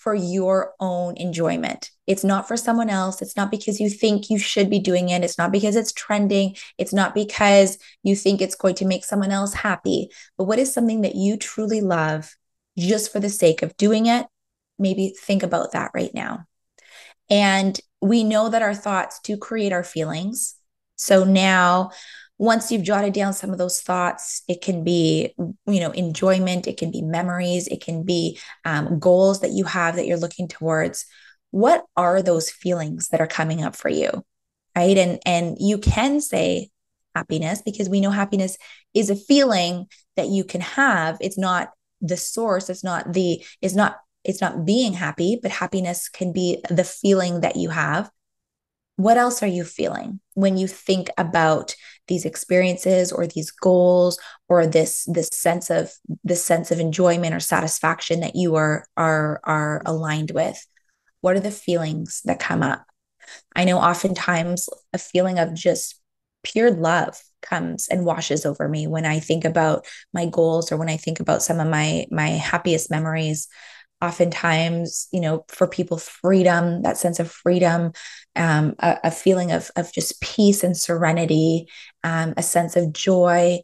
for 0.07 0.15
your 0.15 0.73
own 0.79 1.17
enjoyment. 1.17 1.91
It's 2.05 2.23
not 2.23 2.47
for 2.47 2.55
someone 2.55 2.89
else. 2.89 3.21
It's 3.21 3.35
not 3.35 3.51
because 3.51 3.81
you 3.81 3.89
think 3.89 4.29
you 4.29 4.39
should 4.39 4.69
be 4.69 4.79
doing 4.79 5.09
it. 5.09 5.21
It's 5.21 5.37
not 5.37 5.51
because 5.51 5.75
it's 5.75 5.91
trending. 5.91 6.55
It's 6.77 6.93
not 6.93 7.13
because 7.13 7.77
you 8.03 8.15
think 8.15 8.39
it's 8.39 8.55
going 8.55 8.75
to 8.75 8.85
make 8.85 9.03
someone 9.03 9.31
else 9.31 9.53
happy. 9.53 10.07
But 10.37 10.45
what 10.45 10.59
is 10.59 10.73
something 10.73 11.01
that 11.01 11.15
you 11.15 11.35
truly 11.35 11.81
love 11.81 12.37
just 12.77 13.11
for 13.11 13.19
the 13.19 13.27
sake 13.27 13.61
of 13.63 13.75
doing 13.75 14.05
it 14.05 14.27
maybe 14.79 15.13
think 15.19 15.43
about 15.43 15.73
that 15.73 15.91
right 15.93 16.13
now. 16.13 16.45
And 17.29 17.79
we 18.01 18.23
know 18.23 18.49
that 18.49 18.61
our 18.61 18.73
thoughts 18.73 19.19
do 19.23 19.37
create 19.37 19.73
our 19.73 19.83
feelings. 19.83 20.55
So 20.95 21.23
now, 21.23 21.91
once 22.39 22.71
you've 22.71 22.83
jotted 22.83 23.13
down 23.13 23.33
some 23.33 23.49
of 23.49 23.57
those 23.57 23.81
thoughts, 23.81 24.43
it 24.47 24.61
can 24.61 24.83
be, 24.83 25.33
you 25.65 25.79
know, 25.79 25.91
enjoyment, 25.91 26.67
it 26.67 26.77
can 26.77 26.91
be 26.91 27.01
memories, 27.01 27.67
it 27.67 27.83
can 27.83 28.03
be 28.03 28.39
um, 28.63 28.99
goals 28.99 29.41
that 29.41 29.51
you 29.51 29.63
have 29.65 29.95
that 29.95 30.05
you're 30.05 30.17
looking 30.17 30.47
towards. 30.47 31.05
What 31.49 31.83
are 31.95 32.21
those 32.21 32.51
feelings 32.51 33.09
that 33.09 33.21
are 33.21 33.27
coming 33.27 33.63
up 33.63 33.75
for 33.75 33.89
you? 33.89 34.23
Right. 34.75 34.97
And 34.97 35.19
and 35.25 35.57
you 35.59 35.79
can 35.79 36.21
say 36.21 36.69
happiness 37.15 37.63
because 37.63 37.89
we 37.89 38.01
know 38.01 38.11
happiness 38.11 38.57
is 38.93 39.09
a 39.09 39.15
feeling 39.15 39.87
that 40.15 40.27
you 40.27 40.43
can 40.43 40.61
have. 40.61 41.17
It's 41.19 41.37
not 41.37 41.71
the 42.01 42.17
source, 42.17 42.69
it's 42.69 42.83
not 42.83 43.11
the, 43.13 43.43
it's 43.61 43.73
not 43.73 43.97
it's 44.27 44.41
not 44.41 44.65
being 44.65 44.93
happy, 44.93 45.39
but 45.41 45.51
happiness 45.51 46.09
can 46.09 46.33
be 46.33 46.61
the 46.69 46.83
feeling 46.83 47.41
that 47.41 47.55
you 47.55 47.69
have. 47.69 48.11
What 48.97 49.17
else 49.17 49.41
are 49.41 49.47
you 49.47 49.63
feeling 49.63 50.19
when 50.33 50.57
you 50.57 50.67
think 50.67 51.09
about 51.17 51.75
these 52.07 52.25
experiences 52.25 53.11
or 53.11 53.27
these 53.27 53.51
goals 53.51 54.19
or 54.49 54.65
this 54.67 55.05
this 55.05 55.29
sense 55.31 55.69
of 55.69 55.93
this 56.23 56.43
sense 56.43 56.71
of 56.71 56.79
enjoyment 56.79 57.33
or 57.33 57.39
satisfaction 57.39 58.19
that 58.21 58.35
you 58.35 58.55
are 58.55 58.85
are 58.97 59.39
are 59.43 59.81
aligned 59.85 60.31
with? 60.31 60.65
What 61.21 61.35
are 61.35 61.41
the 61.41 61.51
feelings 61.51 62.21
that 62.25 62.39
come 62.39 62.63
up? 62.63 62.85
I 63.55 63.65
know 63.65 63.77
oftentimes 63.77 64.69
a 64.93 64.97
feeling 64.97 65.39
of 65.39 65.53
just 65.53 66.01
pure 66.43 66.71
love 66.71 67.21
comes 67.41 67.87
and 67.87 68.05
washes 68.05 68.45
over 68.45 68.67
me 68.67 68.87
when 68.87 69.05
I 69.05 69.19
think 69.19 69.45
about 69.45 69.85
my 70.13 70.25
goals 70.25 70.71
or 70.71 70.77
when 70.77 70.89
I 70.89 70.97
think 70.97 71.19
about 71.19 71.43
some 71.43 71.59
of 71.59 71.67
my 71.67 72.07
my 72.11 72.29
happiest 72.29 72.89
memories. 72.89 73.47
Oftentimes, 74.01 75.07
you 75.11 75.19
know, 75.19 75.43
for 75.47 75.67
people, 75.67 75.97
freedom, 75.97 76.83
that 76.83 76.97
sense 76.97 77.19
of 77.19 77.31
freedom, 77.31 77.93
um, 78.35 78.75
a, 78.79 78.97
a, 79.05 79.11
feeling 79.11 79.51
of 79.51 79.71
of 79.75 79.91
just 79.91 80.21
peace 80.21 80.63
and 80.63 80.77
serenity, 80.77 81.67
um, 82.03 82.35
a 82.37 82.43
sense 82.43 82.75
of 82.75 82.93
joy. 82.93 83.59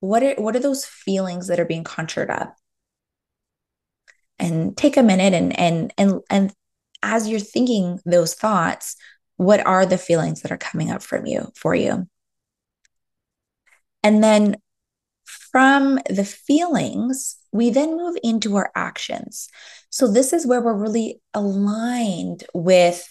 What 0.00 0.22
are 0.22 0.34
what 0.34 0.54
are 0.56 0.60
those 0.60 0.84
feelings 0.84 1.46
that 1.48 1.58
are 1.58 1.64
being 1.64 1.84
conjured 1.84 2.30
up? 2.30 2.54
And 4.38 4.76
take 4.76 4.98
a 4.98 5.02
minute 5.02 5.32
and 5.32 5.58
and 5.58 5.92
and 5.96 6.20
and 6.28 6.52
as 7.02 7.26
you're 7.26 7.40
thinking 7.40 8.00
those 8.04 8.34
thoughts, 8.34 8.96
what 9.36 9.64
are 9.66 9.86
the 9.86 9.98
feelings 9.98 10.42
that 10.42 10.52
are 10.52 10.58
coming 10.58 10.90
up 10.90 11.02
from 11.02 11.24
you 11.24 11.50
for 11.54 11.74
you? 11.74 12.06
And 14.02 14.22
then 14.22 14.56
from 15.26 15.98
the 16.08 16.24
feelings, 16.24 17.36
we 17.56 17.70
then 17.70 17.96
move 17.96 18.16
into 18.22 18.56
our 18.56 18.70
actions. 18.74 19.48
So 19.90 20.10
this 20.10 20.32
is 20.32 20.46
where 20.46 20.60
we're 20.60 20.74
really 20.74 21.20
aligned 21.34 22.44
with 22.54 23.06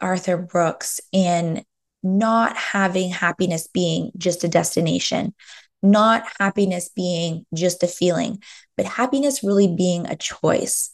Arthur 0.00 0.36
Brooks 0.36 1.00
in 1.12 1.64
not 2.02 2.56
having 2.56 3.10
happiness 3.10 3.68
being 3.68 4.10
just 4.16 4.42
a 4.44 4.48
destination, 4.48 5.34
not 5.82 6.24
happiness 6.38 6.88
being 6.88 7.46
just 7.54 7.82
a 7.82 7.86
feeling, 7.88 8.42
but 8.76 8.86
happiness 8.86 9.44
really 9.44 9.74
being 9.74 10.06
a 10.06 10.16
choice 10.16 10.90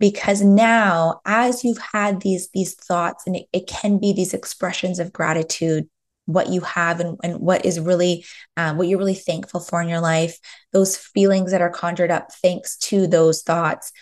because 0.00 0.42
now 0.42 1.20
as 1.24 1.64
you've 1.64 1.78
had 1.78 2.20
these 2.20 2.50
these 2.50 2.74
thoughts 2.74 3.24
and 3.26 3.36
it, 3.36 3.46
it 3.52 3.66
can 3.66 3.98
be 3.98 4.12
these 4.12 4.34
expressions 4.34 4.98
of 4.98 5.12
gratitude 5.12 5.88
what 6.26 6.48
you 6.48 6.60
have 6.62 7.00
and, 7.00 7.18
and 7.22 7.38
what 7.40 7.64
is 7.64 7.78
really 7.78 8.24
um, 8.56 8.76
what 8.76 8.88
you're 8.88 8.98
really 8.98 9.14
thankful 9.14 9.60
for 9.60 9.82
in 9.82 9.88
your 9.88 10.00
life 10.00 10.38
those 10.72 10.96
feelings 10.96 11.50
that 11.50 11.60
are 11.60 11.70
conjured 11.70 12.10
up 12.10 12.32
thanks 12.32 12.76
to 12.76 13.06
those 13.06 13.42
thoughts. 13.42 13.92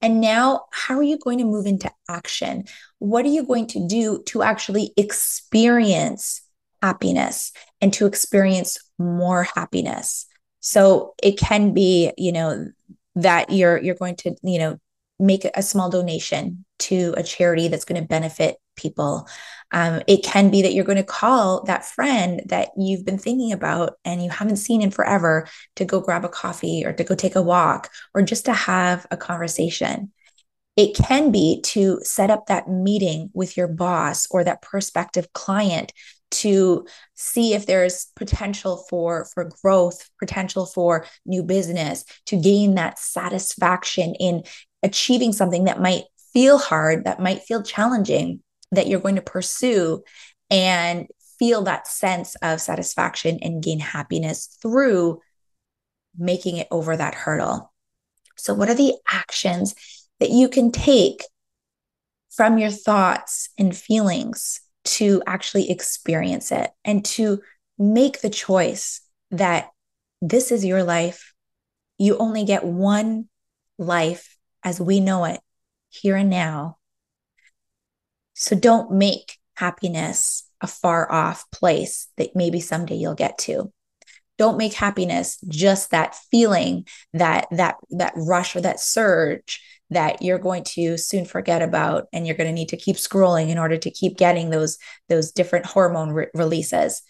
And 0.00 0.20
now 0.20 0.66
how 0.70 0.96
are 0.96 1.02
you 1.02 1.18
going 1.18 1.38
to 1.38 1.44
move 1.44 1.66
into 1.66 1.90
action? 2.08 2.64
What 2.98 3.24
are 3.24 3.30
you 3.30 3.44
going 3.44 3.66
to 3.68 3.86
do 3.86 4.22
to 4.26 4.42
actually 4.42 4.92
experience 4.96 6.42
happiness 6.82 7.52
and 7.80 7.92
to 7.94 8.06
experience 8.06 8.78
more 8.98 9.44
happiness? 9.54 10.26
So 10.60 11.14
it 11.22 11.38
can 11.38 11.74
be 11.74 12.12
you 12.16 12.32
know 12.32 12.68
that 13.16 13.50
you're 13.50 13.78
you're 13.78 13.94
going 13.94 14.16
to 14.16 14.36
you 14.42 14.58
know 14.58 14.78
make 15.18 15.44
a 15.44 15.62
small 15.62 15.90
donation 15.90 16.64
to 16.78 17.14
a 17.16 17.22
charity 17.22 17.68
that's 17.68 17.84
going 17.84 18.00
to 18.00 18.06
benefit 18.06 18.56
people. 18.78 19.28
Um, 19.72 20.02
it 20.06 20.24
can 20.24 20.50
be 20.50 20.62
that 20.62 20.72
you're 20.72 20.84
going 20.84 20.96
to 20.96 21.04
call 21.04 21.64
that 21.64 21.84
friend 21.84 22.42
that 22.46 22.70
you've 22.78 23.04
been 23.04 23.18
thinking 23.18 23.52
about 23.52 23.98
and 24.04 24.22
you 24.22 24.30
haven't 24.30 24.56
seen 24.56 24.80
in 24.80 24.90
forever 24.90 25.46
to 25.76 25.84
go 25.84 26.00
grab 26.00 26.24
a 26.24 26.28
coffee 26.30 26.84
or 26.86 26.92
to 26.94 27.04
go 27.04 27.14
take 27.14 27.36
a 27.36 27.42
walk 27.42 27.90
or 28.14 28.22
just 28.22 28.46
to 28.46 28.52
have 28.54 29.06
a 29.10 29.16
conversation. 29.16 30.10
It 30.76 30.94
can 30.94 31.32
be 31.32 31.60
to 31.66 31.98
set 32.02 32.30
up 32.30 32.46
that 32.46 32.68
meeting 32.68 33.30
with 33.34 33.56
your 33.56 33.68
boss 33.68 34.26
or 34.30 34.44
that 34.44 34.62
prospective 34.62 35.32
client 35.32 35.92
to 36.30 36.86
see 37.14 37.54
if 37.54 37.66
there's 37.66 38.06
potential 38.14 38.84
for 38.88 39.26
for 39.32 39.50
growth 39.62 40.08
potential 40.18 40.66
for 40.66 41.06
new 41.24 41.42
business 41.42 42.04
to 42.26 42.40
gain 42.40 42.74
that 42.74 42.98
satisfaction 42.98 44.14
in 44.20 44.44
achieving 44.82 45.32
something 45.32 45.64
that 45.64 45.80
might 45.80 46.04
feel 46.32 46.58
hard, 46.58 47.04
that 47.04 47.20
might 47.20 47.42
feel 47.42 47.62
challenging, 47.62 48.42
that 48.72 48.86
you're 48.86 49.00
going 49.00 49.16
to 49.16 49.22
pursue 49.22 50.02
and 50.50 51.06
feel 51.38 51.62
that 51.62 51.86
sense 51.86 52.34
of 52.42 52.60
satisfaction 52.60 53.38
and 53.42 53.62
gain 53.62 53.80
happiness 53.80 54.58
through 54.60 55.20
making 56.16 56.56
it 56.56 56.68
over 56.70 56.96
that 56.96 57.14
hurdle. 57.14 57.72
So, 58.36 58.54
what 58.54 58.68
are 58.68 58.74
the 58.74 58.94
actions 59.10 59.74
that 60.20 60.30
you 60.30 60.48
can 60.48 60.72
take 60.72 61.24
from 62.30 62.58
your 62.58 62.70
thoughts 62.70 63.50
and 63.58 63.76
feelings 63.76 64.60
to 64.84 65.22
actually 65.26 65.70
experience 65.70 66.52
it 66.52 66.70
and 66.84 67.04
to 67.04 67.40
make 67.78 68.20
the 68.20 68.30
choice 68.30 69.00
that 69.30 69.70
this 70.20 70.50
is 70.50 70.64
your 70.64 70.82
life? 70.82 71.34
You 71.98 72.16
only 72.18 72.44
get 72.44 72.64
one 72.64 73.28
life 73.78 74.36
as 74.64 74.80
we 74.80 75.00
know 75.00 75.24
it 75.24 75.40
here 75.88 76.16
and 76.16 76.30
now. 76.30 76.77
So 78.38 78.56
don't 78.56 78.92
make 78.92 79.36
happiness 79.56 80.48
a 80.60 80.66
far 80.66 81.10
off 81.10 81.50
place 81.50 82.08
that 82.16 82.34
maybe 82.34 82.60
someday 82.60 82.96
you'll 82.96 83.14
get 83.14 83.38
to. 83.38 83.72
Don't 84.38 84.56
make 84.56 84.74
happiness 84.74 85.38
just 85.48 85.90
that 85.90 86.14
feeling, 86.30 86.86
that 87.12 87.48
that 87.50 87.76
that 87.90 88.12
rush 88.16 88.54
or 88.54 88.60
that 88.60 88.80
surge 88.80 89.60
that 89.90 90.22
you're 90.22 90.38
going 90.38 90.62
to 90.62 90.96
soon 90.96 91.24
forget 91.24 91.62
about 91.62 92.06
and 92.12 92.26
you're 92.26 92.36
going 92.36 92.48
to 92.48 92.52
need 92.52 92.68
to 92.68 92.76
keep 92.76 92.96
scrolling 92.96 93.48
in 93.48 93.58
order 93.58 93.76
to 93.76 93.90
keep 93.90 94.16
getting 94.16 94.50
those 94.50 94.78
those 95.08 95.32
different 95.32 95.66
hormone 95.66 96.10
re- 96.10 96.28
releases 96.34 97.02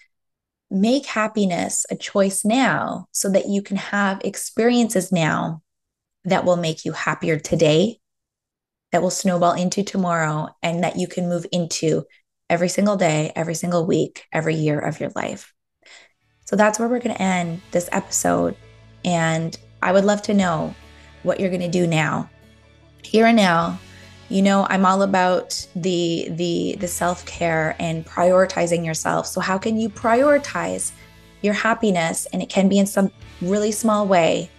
make 0.70 1.06
happiness 1.06 1.86
a 1.90 1.96
choice 1.96 2.44
now 2.44 3.06
so 3.12 3.30
that 3.30 3.48
you 3.48 3.62
can 3.62 3.76
have 3.76 4.20
experiences 4.24 5.10
now 5.10 5.62
that 6.24 6.44
will 6.44 6.56
make 6.56 6.84
you 6.84 6.92
happier 6.92 7.38
today, 7.38 7.98
that 8.92 9.02
will 9.02 9.10
snowball 9.10 9.52
into 9.52 9.82
tomorrow, 9.82 10.48
and 10.62 10.82
that 10.84 10.96
you 10.96 11.06
can 11.06 11.28
move 11.28 11.46
into 11.52 12.04
every 12.48 12.68
single 12.68 12.96
day, 12.96 13.32
every 13.36 13.54
single 13.54 13.86
week, 13.86 14.26
every 14.32 14.54
year 14.54 14.78
of 14.78 15.00
your 15.00 15.10
life. 15.14 15.52
So 16.46 16.56
that's 16.56 16.78
where 16.78 16.88
we're 16.88 17.00
going 17.00 17.14
to 17.14 17.22
end 17.22 17.60
this 17.72 17.88
episode. 17.92 18.56
And 19.04 19.58
I 19.82 19.92
would 19.92 20.04
love 20.04 20.22
to 20.22 20.34
know 20.34 20.74
what 21.22 21.40
you're 21.40 21.50
going 21.50 21.60
to 21.60 21.68
do 21.68 21.86
now. 21.86 22.30
Here 23.02 23.26
and 23.26 23.36
now, 23.36 23.78
you 24.30 24.42
know, 24.42 24.66
I'm 24.68 24.84
all 24.84 25.02
about 25.02 25.66
the 25.76 26.28
the 26.30 26.76
the 26.80 26.88
self-care 26.88 27.76
and 27.78 28.04
prioritizing 28.04 28.84
yourself. 28.84 29.26
So 29.26 29.40
how 29.40 29.58
can 29.58 29.78
you 29.78 29.88
prioritize 29.88 30.92
your 31.42 31.54
happiness 31.54 32.26
and 32.32 32.42
it 32.42 32.48
can 32.48 32.68
be 32.68 32.78
in 32.78 32.86
some 32.86 33.10
really 33.40 33.72
small 33.72 34.06
way 34.06 34.50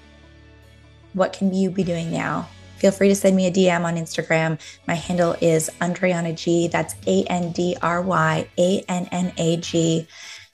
what 1.13 1.33
can 1.33 1.53
you 1.53 1.69
be 1.69 1.83
doing 1.83 2.11
now? 2.11 2.47
Feel 2.79 2.91
free 2.91 3.09
to 3.09 3.15
send 3.15 3.35
me 3.35 3.47
a 3.47 3.51
DM 3.51 3.83
on 3.83 3.95
Instagram. 3.95 4.59
My 4.87 4.95
handle 4.95 5.35
is 5.41 5.69
Andryanna 5.81 6.35
G. 6.35 6.69
That's 6.69 6.95
A 7.05 7.23
N 7.25 7.51
D 7.51 7.75
R 7.81 8.01
Y 8.01 8.47
A 8.57 8.83
N 8.87 9.07
N 9.11 9.33
A 9.37 9.57
G. 9.57 10.07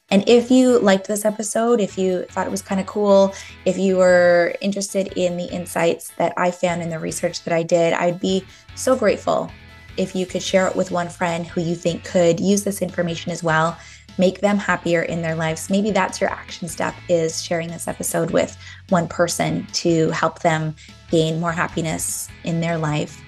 And 0.09 0.27
if 0.27 0.49
you 0.49 0.79
liked 0.79 1.07
this 1.07 1.25
episode, 1.25 1.79
if 1.79 1.97
you 1.97 2.23
thought 2.29 2.47
it 2.47 2.51
was 2.51 2.61
kind 2.61 2.81
of 2.81 2.87
cool, 2.87 3.33
if 3.65 3.77
you 3.77 3.97
were 3.97 4.55
interested 4.61 5.13
in 5.15 5.37
the 5.37 5.45
insights 5.45 6.11
that 6.17 6.33
I 6.37 6.51
found 6.51 6.81
in 6.81 6.89
the 6.89 6.99
research 6.99 7.43
that 7.43 7.53
I 7.53 7.63
did, 7.63 7.93
I'd 7.93 8.19
be 8.19 8.45
so 8.75 8.95
grateful 8.95 9.51
if 9.97 10.15
you 10.15 10.25
could 10.25 10.43
share 10.43 10.67
it 10.67 10.75
with 10.75 10.91
one 10.91 11.09
friend 11.09 11.45
who 11.45 11.61
you 11.61 11.75
think 11.75 12.03
could 12.03 12.39
use 12.39 12.63
this 12.63 12.81
information 12.81 13.31
as 13.31 13.43
well 13.43 13.77
make 14.17 14.39
them 14.39 14.57
happier 14.57 15.01
in 15.01 15.21
their 15.21 15.35
lives. 15.35 15.69
Maybe 15.69 15.91
that's 15.91 16.21
your 16.21 16.29
action 16.29 16.67
step 16.67 16.95
is 17.09 17.41
sharing 17.41 17.67
this 17.67 17.87
episode 17.87 18.31
with 18.31 18.57
one 18.89 19.07
person 19.07 19.65
to 19.73 20.09
help 20.11 20.39
them 20.39 20.75
gain 21.15 21.39
more 21.39 21.53
happiness 21.53 22.27
in 22.43 22.59
their 22.59 22.77
life. 22.77 23.21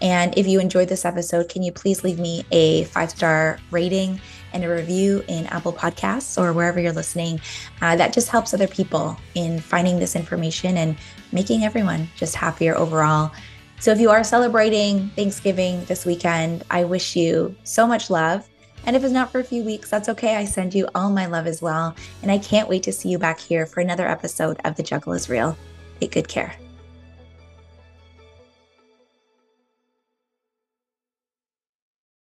And 0.00 0.36
if 0.38 0.46
you 0.46 0.60
enjoyed 0.60 0.88
this 0.88 1.04
episode, 1.04 1.50
can 1.50 1.62
you 1.62 1.72
please 1.72 2.02
leave 2.02 2.18
me 2.18 2.44
a 2.50 2.84
five 2.84 3.10
star 3.10 3.58
rating 3.70 4.18
and 4.54 4.64
a 4.64 4.68
review 4.68 5.22
in 5.28 5.46
Apple 5.46 5.72
Podcasts 5.72 6.40
or 6.40 6.54
wherever 6.54 6.80
you're 6.80 6.92
listening? 6.92 7.40
Uh, 7.82 7.96
that 7.96 8.14
just 8.14 8.28
helps 8.28 8.54
other 8.54 8.66
people 8.66 9.18
in 9.34 9.60
finding 9.60 9.98
this 9.98 10.16
information 10.16 10.78
and 10.78 10.96
making 11.32 11.64
everyone 11.64 12.08
just 12.16 12.34
happier 12.34 12.74
overall. 12.76 13.30
So 13.78 13.90
if 13.90 14.00
you 14.00 14.08
are 14.08 14.24
celebrating 14.24 15.10
Thanksgiving 15.10 15.84
this 15.84 16.06
weekend, 16.06 16.64
I 16.70 16.84
wish 16.84 17.14
you 17.14 17.54
so 17.64 17.86
much 17.86 18.08
love 18.08 18.48
and 18.86 18.96
if 18.96 19.02
it's 19.02 19.12
not 19.12 19.32
for 19.32 19.40
a 19.40 19.44
few 19.44 19.64
weeks, 19.64 19.90
that's 19.90 20.08
okay. 20.10 20.36
I 20.36 20.44
send 20.44 20.74
you 20.74 20.86
all 20.94 21.10
my 21.10 21.26
love 21.26 21.46
as 21.46 21.62
well. 21.62 21.94
And 22.22 22.30
I 22.30 22.38
can't 22.38 22.68
wait 22.68 22.82
to 22.84 22.92
see 22.92 23.08
you 23.08 23.18
back 23.18 23.40
here 23.40 23.64
for 23.64 23.80
another 23.80 24.06
episode 24.06 24.60
of 24.64 24.76
The 24.76 24.82
Juggle 24.82 25.14
is 25.14 25.30
Real. 25.30 25.56
Take 26.00 26.12
good 26.12 26.28
care. 26.28 26.54